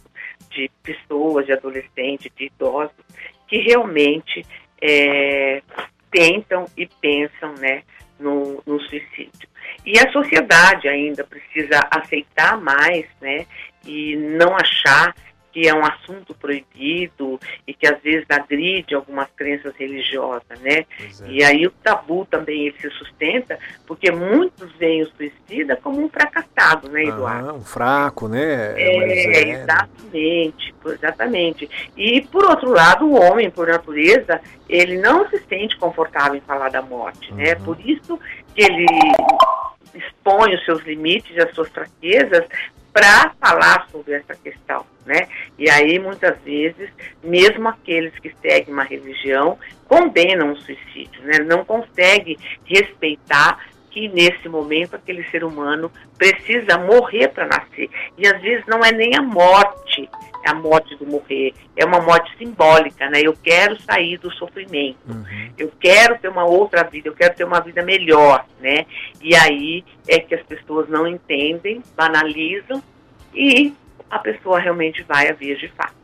de 0.51 0.71
pessoas, 0.83 1.45
de 1.45 1.53
adolescentes, 1.53 2.31
de 2.37 2.47
idosos, 2.47 2.95
que 3.49 3.59
realmente 3.59 4.47
é, 4.81 5.63
tentam 6.13 6.67
e 6.77 6.87
pensam 6.87 7.55
né, 7.55 7.83
no, 8.21 8.63
no, 8.65 8.81
suicídio. 8.83 9.49
E 9.85 9.99
a 9.99 10.13
sociedade 10.13 10.87
ainda 10.87 11.25
precisa 11.25 11.81
aceitar 11.91 12.61
mais 12.61 13.07
né, 13.21 13.47
e 13.85 14.15
não 14.17 14.55
achar 14.55 15.15
que 15.53 15.69
é 15.69 15.75
um 15.75 15.85
assunto 15.85 16.35
proibido 16.35 17.39
e 17.67 17.75
que 17.75 17.87
às 17.87 18.01
vezes 18.01 18.25
agride 18.31 18.95
algumas 18.95 19.29
crenças 19.37 19.77
religiosas, 19.77 20.59
né? 20.61 20.79
É. 20.79 21.29
E 21.29 21.45
aí 21.45 21.67
o 21.67 21.71
tabu 21.71 22.25
também 22.25 22.69
ele 22.69 22.81
se 22.81 22.89
sustenta, 22.91 23.59
porque 23.87 24.11
muitos 24.11 24.73
veem 24.77 25.03
o 25.03 25.11
suicida 25.11 25.77
como 25.77 26.03
um 26.03 26.09
fracassado, 26.09 26.52
né, 26.89 27.05
Eduardo? 27.05 27.51
Ah, 27.51 27.53
um 27.53 27.61
fraco, 27.61 28.29
né? 28.29 28.75
É, 28.77 29.63
exatamente, 29.63 30.75
exatamente. 30.87 31.91
E 31.97 32.21
por 32.23 32.45
outro 32.45 32.71
lado, 32.71 33.07
o 33.07 33.21
homem, 33.21 33.51
por 33.51 33.69
natureza, 33.69 34.41
ele 34.69 34.99
não 34.99 35.29
se 35.29 35.39
sente 35.49 35.77
confortável 35.77 36.35
em 36.35 36.41
falar 36.41 36.71
da 36.71 36.83
morte, 36.83 37.33
né? 37.35 37.43
uhum. 37.45 37.49
né? 37.49 37.55
Por 37.57 37.81
isso 37.81 38.19
que 38.55 38.63
ele 38.63 38.87
expõe 39.95 40.55
os 40.55 40.65
seus 40.65 40.83
limites 40.83 41.37
e 41.37 41.41
as 41.41 41.55
suas 41.55 41.69
fraquezas 41.69 42.47
para 42.93 43.33
falar 43.41 43.87
sobre 43.91 44.13
essa 44.13 44.35
questão, 44.35 44.85
né? 45.07 45.27
E 45.59 45.71
aí 45.71 45.99
muitas 45.99 46.39
vezes, 46.43 46.91
mesmo 47.23 47.69
aqueles 47.69 48.17
que 48.19 48.35
seguem 48.43 48.73
uma 48.73 48.85
religião 48.85 49.59
condenam 49.89 50.53
o 50.53 50.57
suicídio, 50.61 51.23
né? 51.23 51.39
Não 51.39 51.65
consegue 51.65 52.39
respeitar 52.65 53.59
que 53.93 54.09
nesse 54.09 54.49
momento 54.49 54.97
aquele 54.97 55.23
ser 55.31 55.45
humano 55.45 55.93
precisa 56.17 56.79
morrer 56.79 57.29
para 57.29 57.47
nascer. 57.47 57.91
E 58.17 58.27
às 58.27 58.41
vezes 58.41 58.65
não 58.67 58.81
é 58.81 58.91
nem 58.91 59.15
a 59.15 59.23
morte, 59.23 60.09
é 60.45 60.51
a 60.51 60.55
morte 60.55 60.97
do 60.97 61.07
morrer, 61.07 61.53
é 61.77 61.85
uma 61.85 62.01
morte 62.01 62.35
simbólica, 62.39 63.09
né? 63.11 63.21
Eu 63.23 63.35
quero 63.35 63.81
sair 63.83 64.19
do 64.19 64.33
sofrimento, 64.33 64.99
uhum. 65.09 65.51
eu 65.59 65.71
quero 65.79 66.19
ter 66.19 66.29
uma 66.29 66.45
outra 66.45 66.83
vida, 66.85 67.09
eu 67.09 67.15
quero 67.15 67.35
ter 67.35 67.45
uma 67.45 67.61
vida 67.61 67.83
melhor, 67.83 68.47
né? 68.61 68.87
E 69.21 69.37
aí 69.37 69.85
é 70.09 70.19
que 70.19 70.35
as 70.35 70.43
pessoas 70.43 70.89
não 70.89 71.07
entendem, 71.07 71.83
banalizam 71.95 72.83
e 73.35 73.75
a 74.11 74.19
pessoa 74.19 74.59
realmente 74.59 75.03
vai 75.03 75.29
a 75.29 75.35
vias 75.35 75.59
de 75.59 75.69
fato. 75.69 76.02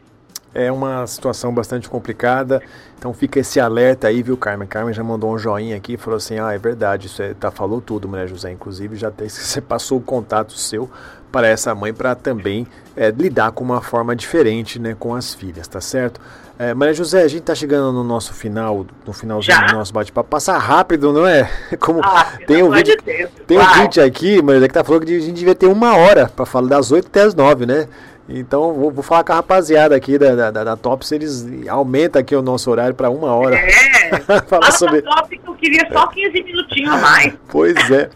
É 0.54 0.72
uma 0.72 1.06
situação 1.06 1.52
bastante 1.52 1.88
complicada, 1.88 2.62
então 2.98 3.12
fica 3.12 3.38
esse 3.38 3.60
alerta 3.60 4.08
aí, 4.08 4.22
viu, 4.22 4.36
Carmen? 4.36 4.66
Carmen 4.66 4.94
já 4.94 5.04
mandou 5.04 5.32
um 5.32 5.38
joinha 5.38 5.76
aqui 5.76 5.94
e 5.94 5.96
falou 5.96 6.16
assim: 6.16 6.38
ah, 6.38 6.52
é 6.52 6.58
verdade, 6.58 7.06
isso 7.06 7.22
é, 7.22 7.34
tá, 7.34 7.50
falou 7.50 7.80
tudo, 7.80 8.08
mulher 8.08 8.26
José. 8.26 8.50
Inclusive, 8.50 8.96
já 8.96 9.08
até 9.08 9.28
você 9.28 9.60
passou 9.60 9.98
o 9.98 10.02
contato 10.02 10.52
seu 10.54 10.90
para 11.30 11.46
essa 11.46 11.74
mãe 11.74 11.92
para 11.92 12.14
também 12.14 12.66
é, 12.96 13.10
lidar 13.10 13.52
com 13.52 13.62
uma 13.62 13.82
forma 13.82 14.16
diferente 14.16 14.78
né, 14.78 14.96
com 14.98 15.14
as 15.14 15.34
filhas, 15.34 15.68
tá 15.68 15.80
certo? 15.80 16.20
É, 16.58 16.74
Maria 16.74 16.92
José, 16.92 17.22
a 17.22 17.28
gente 17.28 17.42
está 17.42 17.54
chegando 17.54 17.92
no 17.92 18.02
nosso 18.02 18.34
final, 18.34 18.84
no 19.06 19.12
finalzinho 19.12 19.56
Já? 19.56 19.66
do 19.66 19.74
nosso 19.74 19.92
bate-papo. 19.92 20.28
Passa 20.28 20.58
rápido, 20.58 21.12
não 21.12 21.24
é? 21.24 21.48
Como 21.78 22.00
ah, 22.02 22.32
tem 22.48 22.64
um 22.64 22.70
vídeo, 22.70 22.96
de 22.96 23.28
tem 23.46 23.58
um 23.58 23.74
vídeo 23.74 24.04
aqui, 24.04 24.42
Maria, 24.42 24.66
que 24.66 24.74
tá 24.74 24.82
falando 24.82 25.06
que 25.06 25.16
a 25.16 25.20
gente 25.20 25.34
devia 25.34 25.54
ter 25.54 25.68
uma 25.68 25.96
hora 25.96 26.28
para 26.28 26.44
falar 26.44 26.68
das 26.68 26.90
8 26.90 27.06
até 27.06 27.22
as 27.22 27.34
9, 27.34 27.64
né? 27.64 27.86
Então 28.28 28.74
vou, 28.74 28.90
vou, 28.90 29.02
falar 29.02 29.24
com 29.24 29.32
a 29.32 29.36
rapaziada 29.36 29.96
aqui 29.96 30.18
da, 30.18 30.50
da, 30.50 30.64
da 30.64 30.76
Tops, 30.76 31.10
eles 31.12 31.46
aumentam 31.66 32.20
aqui 32.20 32.36
o 32.36 32.42
nosso 32.42 32.70
horário 32.70 32.94
para 32.94 33.08
uma 33.08 33.34
hora. 33.34 33.56
É, 33.56 34.40
fala 34.46 34.70
sobre... 34.70 35.00
Top 35.00 35.38
que 35.38 35.48
eu 35.48 35.54
queria 35.54 35.88
só 35.90 36.06
15 36.08 36.42
minutinhos 36.42 36.92
a 36.92 36.98
mais. 36.98 37.34
Pois 37.48 37.90
é. 37.90 38.10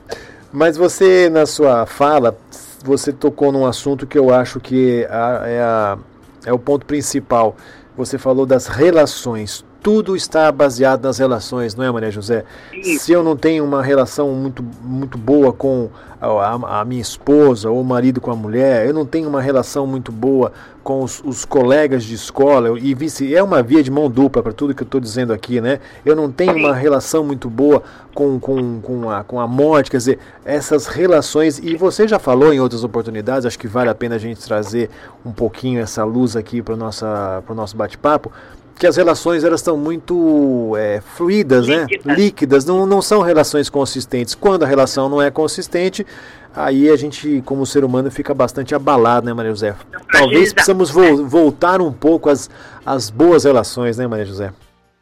Mas 0.52 0.76
você, 0.76 1.30
na 1.30 1.46
sua 1.46 1.86
fala, 1.86 2.36
você 2.84 3.10
tocou 3.10 3.50
num 3.50 3.64
assunto 3.64 4.06
que 4.06 4.18
eu 4.18 4.32
acho 4.32 4.60
que 4.60 5.06
é, 5.08 5.60
a, 5.60 5.98
é 6.44 6.52
o 6.52 6.58
ponto 6.58 6.84
principal. 6.84 7.56
Você 7.96 8.18
falou 8.18 8.44
das 8.44 8.66
relações. 8.66 9.64
Tudo 9.82 10.14
está 10.14 10.50
baseado 10.52 11.02
nas 11.02 11.18
relações, 11.18 11.74
não 11.74 11.84
é, 11.84 11.90
Maria 11.90 12.10
José? 12.10 12.44
Isso. 12.72 13.04
Se 13.04 13.12
eu 13.12 13.22
não 13.22 13.36
tenho 13.36 13.64
uma 13.64 13.82
relação 13.82 14.30
muito, 14.30 14.64
muito 14.82 15.18
boa 15.18 15.52
com 15.52 15.90
a, 16.20 16.80
a, 16.80 16.84
minha 16.84 17.02
esposa 17.02 17.68
ou 17.68 17.80
o 17.80 17.84
marido 17.84 18.20
com 18.20 18.30
a 18.30 18.36
mulher, 18.36 18.86
eu 18.86 18.94
não 18.94 19.04
tenho 19.04 19.28
uma 19.28 19.42
relação 19.42 19.84
muito 19.88 20.12
boa 20.12 20.52
com 20.84 21.02
os, 21.02 21.20
os 21.24 21.44
colegas 21.44 22.04
de 22.04 22.14
escola 22.14 22.78
e 22.78 22.94
vice 22.94 23.34
é 23.34 23.42
uma 23.42 23.60
via 23.60 23.82
de 23.82 23.90
mão 23.90 24.08
dupla 24.08 24.40
para 24.40 24.52
tudo 24.52 24.72
que 24.72 24.82
eu 24.82 24.86
estou 24.86 25.00
dizendo 25.00 25.32
aqui, 25.32 25.60
né? 25.60 25.80
Eu 26.06 26.14
não 26.14 26.30
tenho 26.30 26.56
uma 26.56 26.74
relação 26.74 27.24
muito 27.24 27.50
boa 27.50 27.82
com, 28.14 28.38
com, 28.38 28.80
com, 28.80 29.10
a, 29.10 29.24
com 29.24 29.40
a 29.40 29.48
morte, 29.48 29.90
quer 29.90 29.96
dizer, 29.96 30.18
essas 30.44 30.86
relações, 30.86 31.58
e 31.58 31.76
você 31.76 32.06
já 32.06 32.20
falou 32.20 32.52
em 32.52 32.60
outras 32.60 32.84
oportunidades, 32.84 33.44
acho 33.44 33.58
que 33.58 33.66
vale 33.66 33.90
a 33.90 33.94
pena 33.94 34.14
a 34.14 34.18
gente 34.18 34.40
trazer 34.40 34.90
um 35.26 35.32
pouquinho 35.32 35.80
essa 35.80 36.04
luz 36.04 36.36
aqui 36.36 36.62
para 36.62 36.74
o 36.74 36.76
nosso 36.76 37.76
bate-papo, 37.76 38.30
que 38.78 38.86
as 38.86 38.96
relações 38.96 39.44
elas 39.44 39.60
estão 39.60 39.76
muito 39.76 40.74
é, 40.76 41.00
fluídas, 41.00 41.68
né? 41.68 41.86
líquidas, 42.04 42.64
não, 42.64 42.86
não 42.86 43.00
são 43.00 43.20
relações 43.22 43.68
consistentes. 43.68 44.34
Quando 44.34 44.64
a 44.64 44.66
relação 44.66 45.08
não 45.08 45.20
é 45.20 45.30
consistente, 45.30 46.06
aí 46.54 46.90
a 46.90 46.96
gente, 46.96 47.42
como 47.44 47.64
ser 47.64 47.84
humano, 47.84 48.10
fica 48.10 48.34
bastante 48.34 48.74
abalado, 48.74 49.26
né, 49.26 49.32
Maria 49.32 49.50
José? 49.50 49.74
Talvez 50.10 50.52
precisamos 50.52 50.90
vo 50.90 51.26
voltar 51.26 51.80
um 51.80 51.92
pouco 51.92 52.28
às, 52.28 52.50
às 52.84 53.10
boas 53.10 53.44
relações, 53.44 53.98
né, 53.98 54.06
Maria 54.06 54.26
José? 54.26 54.52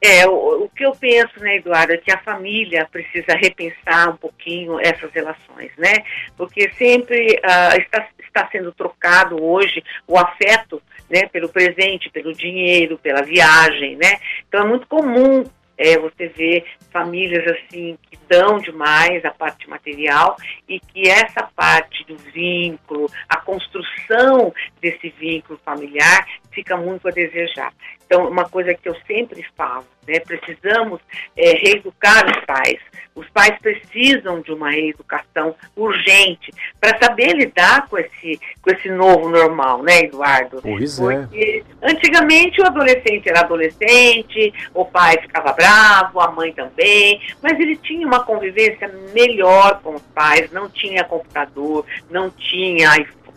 É, 0.03 0.27
o, 0.27 0.65
o, 0.65 0.69
que 0.71 0.85
eu 0.85 0.93
penso, 0.93 1.39
né, 1.41 1.57
Eduardo, 1.57 1.93
é 1.93 1.99
que 1.99 2.11
a 2.11 2.19
família 2.19 2.89
precisa 2.91 3.37
repensar 3.37 4.09
um 4.09 4.17
pouquinho 4.17 4.81
essas 4.81 5.11
relações, 5.13 5.71
né? 5.77 6.05
Porque 6.39 6.71
sempre 6.79 7.39
uh, 7.45 7.79
está, 7.79 8.07
está 8.31 8.49
sendo 8.51 8.73
trocado 8.73 9.43
hoje 9.43 9.83
o 10.07 10.19
afeto, 10.19 10.83
né, 11.09 11.27
pelo 11.27 11.49
presente, 11.49 12.11
pelo 12.11 12.33
dinheiro, 12.33 12.99
pela 12.99 13.23
viagem, 13.23 13.97
né? 13.97 14.19
Então 14.49 14.63
é 14.63 14.69
muito 14.69 14.87
comum 14.87 15.45
é, 15.81 15.99
você 15.99 16.29
vê 16.29 16.63
famílias 16.93 17.43
assim 17.57 17.97
que 18.03 18.19
dão 18.29 18.59
demais 18.59 19.25
a 19.25 19.31
parte 19.31 19.69
material 19.69 20.37
e 20.69 20.79
que 20.79 21.09
essa 21.09 21.49
parte 21.57 22.05
do 22.07 22.17
vínculo, 22.17 23.11
a 23.27 23.39
construção 23.39 24.53
desse 24.81 25.09
vínculo 25.19 25.59
familiar 25.65 26.27
fica 26.53 26.77
muito 26.77 27.09
a 27.09 27.11
desejar. 27.11 27.73
Então, 28.11 28.29
uma 28.29 28.45
coisa 28.45 28.75
que 28.75 28.89
eu 28.89 28.97
sempre 29.07 29.47
falo, 29.57 29.87
né, 30.07 30.19
precisamos 30.19 31.01
é, 31.37 31.53
reeducar 31.53 32.27
os 32.27 32.45
pais. 32.45 32.81
Os 33.15 33.29
pais 33.31 33.57
precisam 33.61 34.41
de 34.41 34.53
uma 34.53 34.71
reeducação 34.71 35.55
urgente 35.77 36.53
para 36.81 36.99
saber 36.99 37.35
lidar 37.35 37.87
com 37.89 37.99
esse, 37.99 38.41
com 38.61 38.71
esse 38.71 38.89
novo 38.89 39.29
normal, 39.29 39.83
né, 39.83 40.01
Eduardo? 40.01 40.61
Pois 40.61 40.99
é. 40.99 41.03
Porque 41.03 41.65
é. 41.83 41.89
antigamente 41.89 42.61
o 42.61 42.67
adolescente 42.67 43.29
era 43.29 43.41
adolescente, 43.41 44.53
o 44.75 44.85
pai 44.85 45.19
ficava 45.21 45.53
bravo, 45.53 45.70
a 45.71 46.31
mãe 46.31 46.53
também, 46.53 47.21
mas 47.43 47.59
ele 47.59 47.77
tinha 47.77 48.07
uma 48.07 48.25
convivência 48.25 48.89
melhor 49.13 49.81
com 49.83 49.95
os 49.95 50.03
pais, 50.03 50.51
não 50.53 50.69
tinha 50.69 51.05
computador, 51.05 51.85
não 52.11 52.31
tinha 52.31 52.91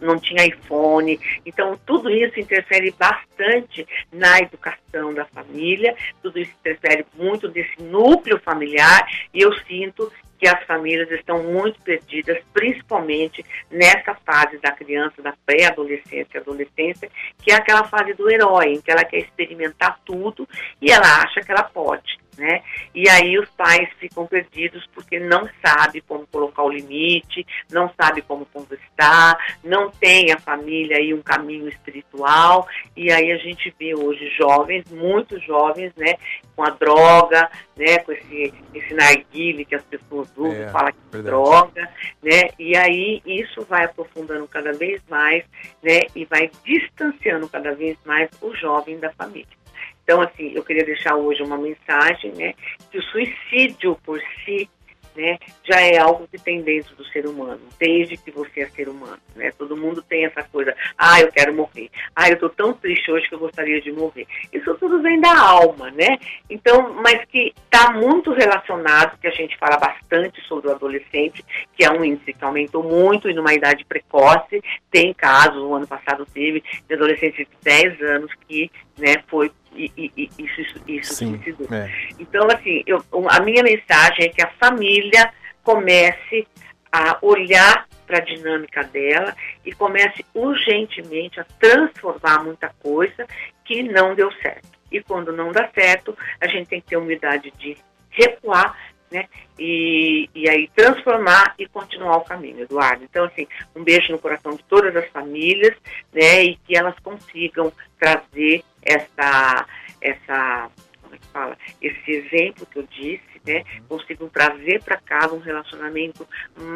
não 0.04 0.20
tinha 0.20 0.46
iPhone. 0.46 1.20
Então, 1.46 1.80
tudo 1.86 2.10
isso 2.10 2.40
interfere 2.40 2.94
bastante 3.00 3.88
na 4.12 4.40
educação 4.40 5.14
da 5.14 5.26
família, 5.26 5.96
tudo 6.22 6.40
isso 6.40 6.52
interfere 6.60 7.06
muito 7.16 7.48
desse 7.48 7.82
núcleo 7.82 8.40
familiar, 8.40 9.08
e 9.34 9.42
eu 9.42 9.54
sinto 9.60 10.12
que 10.38 10.48
as 10.48 10.62
famílias 10.66 11.10
estão 11.10 11.42
muito 11.42 11.80
perdidas, 11.82 12.38
principalmente 12.54 13.46
nessa 13.72 14.14
fase 14.26 14.58
da 14.58 14.72
criança, 14.72 15.22
da 15.22 15.34
pré-adolescência 15.46 16.28
e 16.36 16.38
adolescência, 16.38 17.10
que 17.42 17.50
é 17.50 17.56
aquela 17.56 17.86
fase 17.86 18.14
do 18.14 18.30
herói, 18.30 18.74
em 18.74 18.82
que 18.82 18.92
ela 18.92 19.06
quer 19.06 19.20
experimentar 19.20 20.02
tudo 20.04 20.46
e 20.82 20.92
ela 20.92 21.24
acha 21.24 21.40
que 21.40 21.50
ela 21.50 21.64
pode 21.64 22.23
né? 22.38 22.62
E 22.94 23.08
aí 23.10 23.38
os 23.38 23.50
pais 23.52 23.90
ficam 24.00 24.26
perdidos 24.26 24.88
porque 24.94 25.20
não 25.20 25.48
sabe 25.66 26.02
como 26.02 26.28
colocar 26.28 26.64
o 26.64 26.70
limite, 26.70 27.46
não 27.72 27.92
sabe 28.00 28.22
como 28.22 28.46
conversar, 28.46 29.38
não 29.64 29.90
tem 29.92 30.32
a 30.32 30.40
família 30.40 30.98
aí 30.98 31.14
um 31.14 31.22
caminho 31.22 31.68
espiritual, 31.68 32.68
e 32.96 33.12
aí 33.12 33.32
a 33.32 33.38
gente 33.38 33.74
vê 33.80 33.96
hoje 33.96 34.30
jovens, 34.38 34.86
muitos 34.92 35.44
jovens, 35.44 35.94
né, 35.96 36.16
com 36.56 36.64
a 36.64 36.70
droga, 36.70 37.50
né, 37.76 38.00
com 38.00 38.12
esse, 38.12 38.54
esse 38.74 38.94
narguile 38.94 39.66
que 39.66 39.76
as 39.76 39.84
pessoas 39.84 40.30
usam, 40.36 40.54
é, 40.54 40.70
fala 40.70 40.92
que 40.92 40.98
é 41.14 41.22
droga, 41.22 41.90
né, 42.22 42.50
e 42.60 42.76
aí 42.76 43.22
isso 43.26 43.62
vai 43.64 43.86
aprofundando 43.86 44.48
cada 44.48 44.74
vez 44.74 45.02
mais, 45.10 45.44
né, 45.82 46.02
e 46.16 46.26
vai 46.26 46.50
distanciando 46.64 47.48
cada 47.48 47.74
vez 47.74 47.98
mais 48.06 48.30
o 48.42 48.54
jovem 48.56 49.00
da 49.00 49.12
família. 49.12 49.63
Então, 50.04 50.22
assim, 50.22 50.52
eu 50.54 50.64
queria 50.64 50.84
deixar 50.84 51.16
hoje 51.16 51.42
uma 51.42 51.58
mensagem, 51.58 52.32
né, 52.34 52.54
que 52.92 52.98
o 52.98 53.04
suicídio 53.04 53.98
por 54.04 54.22
si 54.44 54.70
né, 55.16 55.38
já 55.64 55.80
é 55.80 55.98
algo 55.98 56.28
que 56.28 56.38
tem 56.40 56.62
dentro 56.62 56.96
do 56.96 57.06
ser 57.06 57.28
humano, 57.28 57.62
desde 57.80 58.18
que 58.18 58.32
você 58.32 58.62
é 58.62 58.70
ser 58.70 58.90
humano, 58.90 59.20
né? 59.36 59.52
Todo 59.58 59.78
mundo 59.78 60.02
tem 60.02 60.26
essa 60.26 60.44
coisa, 60.44 60.76
ah, 60.98 61.22
eu 61.22 61.32
quero 61.32 61.54
morrer, 61.54 61.90
ah, 62.16 62.30
eu 62.30 62.34
estou 62.34 62.50
tão 62.50 62.74
triste 62.74 63.12
hoje 63.12 63.28
que 63.28 63.36
eu 63.36 63.40
gostaria 63.40 63.80
de 63.82 63.92
morrer. 63.92 64.28
Isso 64.52 64.74
tudo 64.76 65.02
vem 65.02 65.20
da 65.20 65.38
alma, 65.38 65.92
né? 65.92 66.18
Então, 66.50 66.94
mas 67.02 67.24
que 67.26 67.54
está 67.66 67.92
muito 67.92 68.32
relacionado, 68.32 69.18
que 69.20 69.28
a 69.28 69.32
gente 69.32 69.58
fala 69.58 69.78
bastante 69.78 70.42
sobre 70.48 70.70
o 70.70 70.72
adolescente, 70.72 71.44
que 71.78 71.86
é 71.86 71.92
um 71.92 72.04
índice 72.04 72.34
que 72.34 72.44
aumentou 72.44 72.84
muito 72.84 73.30
e 73.30 73.34
numa 73.34 73.54
idade 73.54 73.86
precoce, 73.86 74.64
tem 74.90 75.14
casos, 75.14 75.62
o 75.62 75.74
ano 75.74 75.88
passado 75.88 76.26
teve, 76.26 76.64
de 76.88 76.96
adolescente 76.96 77.38
de 77.38 77.48
10 77.64 78.02
anos 78.02 78.32
que 78.48 78.72
né, 78.98 79.24
foi 79.28 79.52
e, 79.76 79.92
e, 79.98 80.30
isso, 80.38 80.62
isso, 80.62 80.82
isso 80.88 81.16
Sim, 81.16 81.42
é. 81.72 81.90
Então, 82.20 82.48
assim, 82.48 82.84
eu, 82.86 83.04
a 83.30 83.40
minha 83.40 83.64
mensagem 83.64 84.26
é 84.26 84.30
que 84.30 84.42
a 84.42 84.52
família 84.52 85.34
comece 85.64 86.48
a 86.92 87.18
olhar 87.22 87.88
para 88.06 88.18
a 88.18 88.22
dinâmica 88.22 88.84
dela 88.84 89.36
e 89.66 89.72
comece 89.72 90.24
urgentemente 90.34 91.40
a 91.40 91.46
transformar 91.60 92.44
muita 92.44 92.70
coisa 92.82 93.26
que 93.66 93.82
não 93.82 94.14
deu 94.14 94.32
certo. 94.34 94.68
E 94.92 95.02
quando 95.02 95.32
não 95.32 95.52
dá 95.52 95.68
certo, 95.74 96.16
a 96.40 96.48
gente 96.48 96.68
tem 96.68 96.82
que 96.82 96.90
ter 96.90 96.98
humildade 96.98 97.52
de 97.58 97.76
recuar, 98.12 98.78
né? 99.12 99.28
E, 99.58 100.30
e 100.36 100.48
aí 100.50 100.70
transformar 100.76 101.56
e 101.58 101.68
continuar 101.68 102.18
o 102.18 102.26
caminho, 102.26 102.62
Eduardo. 102.62 103.04
Então, 103.04 103.26
assim, 103.26 103.48
um 103.76 103.84
beijo 103.84 104.12
no 104.12 104.20
coração 104.20 104.56
de 104.56 104.64
todas 104.66 104.96
as 104.96 105.08
famílias, 105.10 105.76
né? 106.14 106.44
E 106.44 106.56
que 106.58 106.78
elas 106.78 106.98
consigam 107.00 107.74
trazer 107.98 108.64
essa, 108.86 109.66
essa, 110.02 110.70
como 111.02 111.16
é 111.16 111.18
que 111.18 111.28
fala? 111.28 111.58
Esse 111.82 112.12
exemplo 112.12 112.66
que 112.66 112.80
eu 112.80 112.88
disse, 112.90 113.42
né? 113.46 113.64
Consigam 113.88 114.30
trazer 114.30 114.82
para 114.84 114.98
casa 114.98 115.34
um 115.34 115.40
relacionamento 115.40 116.28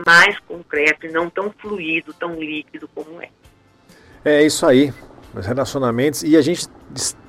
mais 0.06 0.38
concreto 0.39 1.06
e 1.06 1.12
não 1.12 1.30
tão 1.30 1.52
fluido, 1.52 2.13
tão 2.13 2.36
líquido 2.36 2.88
como 2.93 3.22
é. 3.22 3.30
É 4.26 4.43
isso 4.43 4.65
aí, 4.65 4.93
os 5.34 5.46
relacionamentos. 5.46 6.24
E 6.24 6.36
a 6.36 6.41
gente 6.41 6.67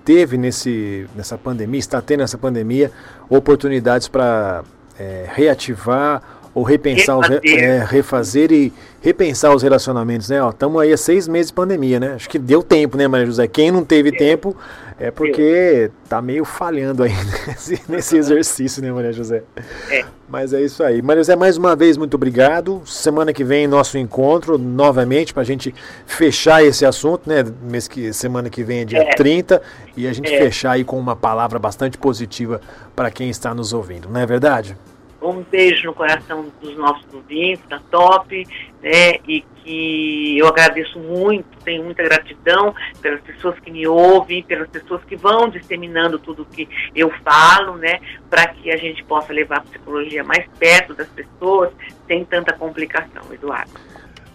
teve 0.05 0.37
nesse, 0.37 1.07
nessa 1.15 1.37
pandemia, 1.37 1.79
está 1.79 2.01
tendo 2.01 2.21
nessa 2.21 2.39
pandemia, 2.39 2.91
oportunidades 3.29 4.09
para 4.09 4.65
é, 4.99 5.27
reativar 5.29 6.38
ou 6.59 6.65
repensar 6.65 7.21
refazer. 7.21 7.41
Os, 7.45 7.53
é, 7.53 7.85
refazer 7.85 8.53
e 8.53 8.73
repensar 9.01 9.55
os 9.55 9.63
relacionamentos, 9.63 10.29
né? 10.29 10.39
Estamos 10.49 10.83
aí 10.83 10.93
há 10.93 10.97
seis 10.97 11.29
meses 11.29 11.49
de 11.49 11.55
pandemia, 11.55 12.01
né? 12.01 12.15
Acho 12.15 12.29
que 12.29 12.39
deu 12.39 12.65
tempo, 12.65 12.97
né, 12.97 13.07
Maria 13.07 13.27
José? 13.27 13.47
Quem 13.47 13.71
não 13.71 13.85
teve 13.85 14.11
tempo 14.11 14.57
é 14.99 15.13
porque 15.13 15.89
tá 16.09 16.21
meio 16.21 16.45
falhando 16.45 17.05
aí 17.05 17.13
nesse, 17.47 17.81
nesse 17.89 18.17
exercício, 18.17 18.83
né, 18.83 18.91
Maria 18.91 19.13
José? 19.13 19.45
É. 19.89 20.05
Mas 20.29 20.53
é 20.53 20.61
isso 20.61 20.83
aí. 20.83 21.01
Maria 21.01 21.23
José, 21.23 21.37
mais 21.37 21.57
uma 21.57 21.77
vez, 21.77 21.97
muito 21.97 22.15
obrigado. 22.15 22.83
Semana 22.85 23.33
que 23.33 23.45
vem, 23.45 23.69
nosso 23.69 23.97
encontro 23.97 24.59
novamente 24.59 25.33
para 25.33 25.43
a 25.43 25.47
gente 25.47 25.73
fechar 26.07 26.65
esse 26.65 26.85
assunto, 26.85 27.29
né? 27.29 27.45
Mês 27.71 27.87
que, 27.87 28.13
semana 28.13 28.51
que 28.51 28.65
vem 28.65 28.81
é 28.81 28.85
dia 28.85 29.03
é. 29.03 29.15
30 29.15 29.63
e 29.97 30.09
a 30.09 30.13
gente 30.13 30.35
é. 30.35 30.39
fechar 30.39 30.73
aí 30.73 30.83
com 30.83 30.99
uma 30.99 31.15
palavra 31.15 31.57
bastante 31.61 31.97
positiva 31.97 32.61
para 32.97 33.13
quem 33.13 33.31
está 33.31 33.55
nos 33.55 33.73
ouvindo, 33.73 34.09
não 34.09 34.21
é 34.21 34.27
verdade? 34.27 34.77
Um 35.21 35.43
beijo 35.43 35.87
no 35.87 35.95
coração 35.95 36.47
dos 36.61 36.77
nossos 36.77 37.13
ouvintes, 37.13 37.67
da 37.69 37.79
Top, 37.79 38.47
né, 38.83 39.19
e 39.27 39.45
que 39.63 40.39
eu 40.39 40.47
agradeço 40.47 40.99
muito, 40.99 41.47
tenho 41.65 41.85
muita 41.85 42.03
gratidão 42.03 42.75
pelas 43.03 43.21
pessoas 43.21 43.59
que 43.59 43.71
me 43.71 43.87
ouvem, 43.87 44.43
pelas 44.43 44.69
pessoas 44.69 45.03
que 45.05 45.17
vão 45.17 45.49
disseminando 45.49 46.19
tudo 46.19 46.45
que 46.45 46.69
eu 46.95 47.11
falo, 47.25 47.77
né, 47.77 48.01
para 48.31 48.47
que 48.47 48.71
a 48.71 48.77
gente 48.77 49.05
possa 49.05 49.33
levar 49.33 49.59
a 49.59 49.63
psicologia 49.63 50.23
mais 50.23 50.47
perto 50.59 50.95
das 50.95 51.09
pessoas, 51.09 51.71
sem 52.07 52.25
tanta 52.25 52.53
complicação, 52.53 53.23
Eduardo. 53.33 53.73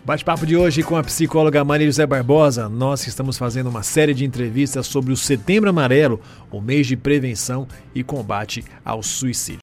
Bate-papo 0.05 0.45
de 0.45 0.57
hoje 0.57 0.83
com 0.83 0.97
a 0.97 1.03
psicóloga 1.03 1.63
Maria 1.63 1.87
José 1.87 2.05
Barbosa. 2.05 2.67
Nós 2.67 3.07
estamos 3.07 3.37
fazendo 3.37 3.69
uma 3.69 3.83
série 3.83 4.13
de 4.13 4.25
entrevistas 4.25 4.85
sobre 4.85 5.13
o 5.13 5.15
Setembro 5.15 5.69
Amarelo, 5.69 6.19
o 6.51 6.59
mês 6.59 6.87
de 6.87 6.97
prevenção 6.97 7.65
e 7.95 8.03
combate 8.03 8.65
ao 8.83 9.01
suicídio. 9.01 9.51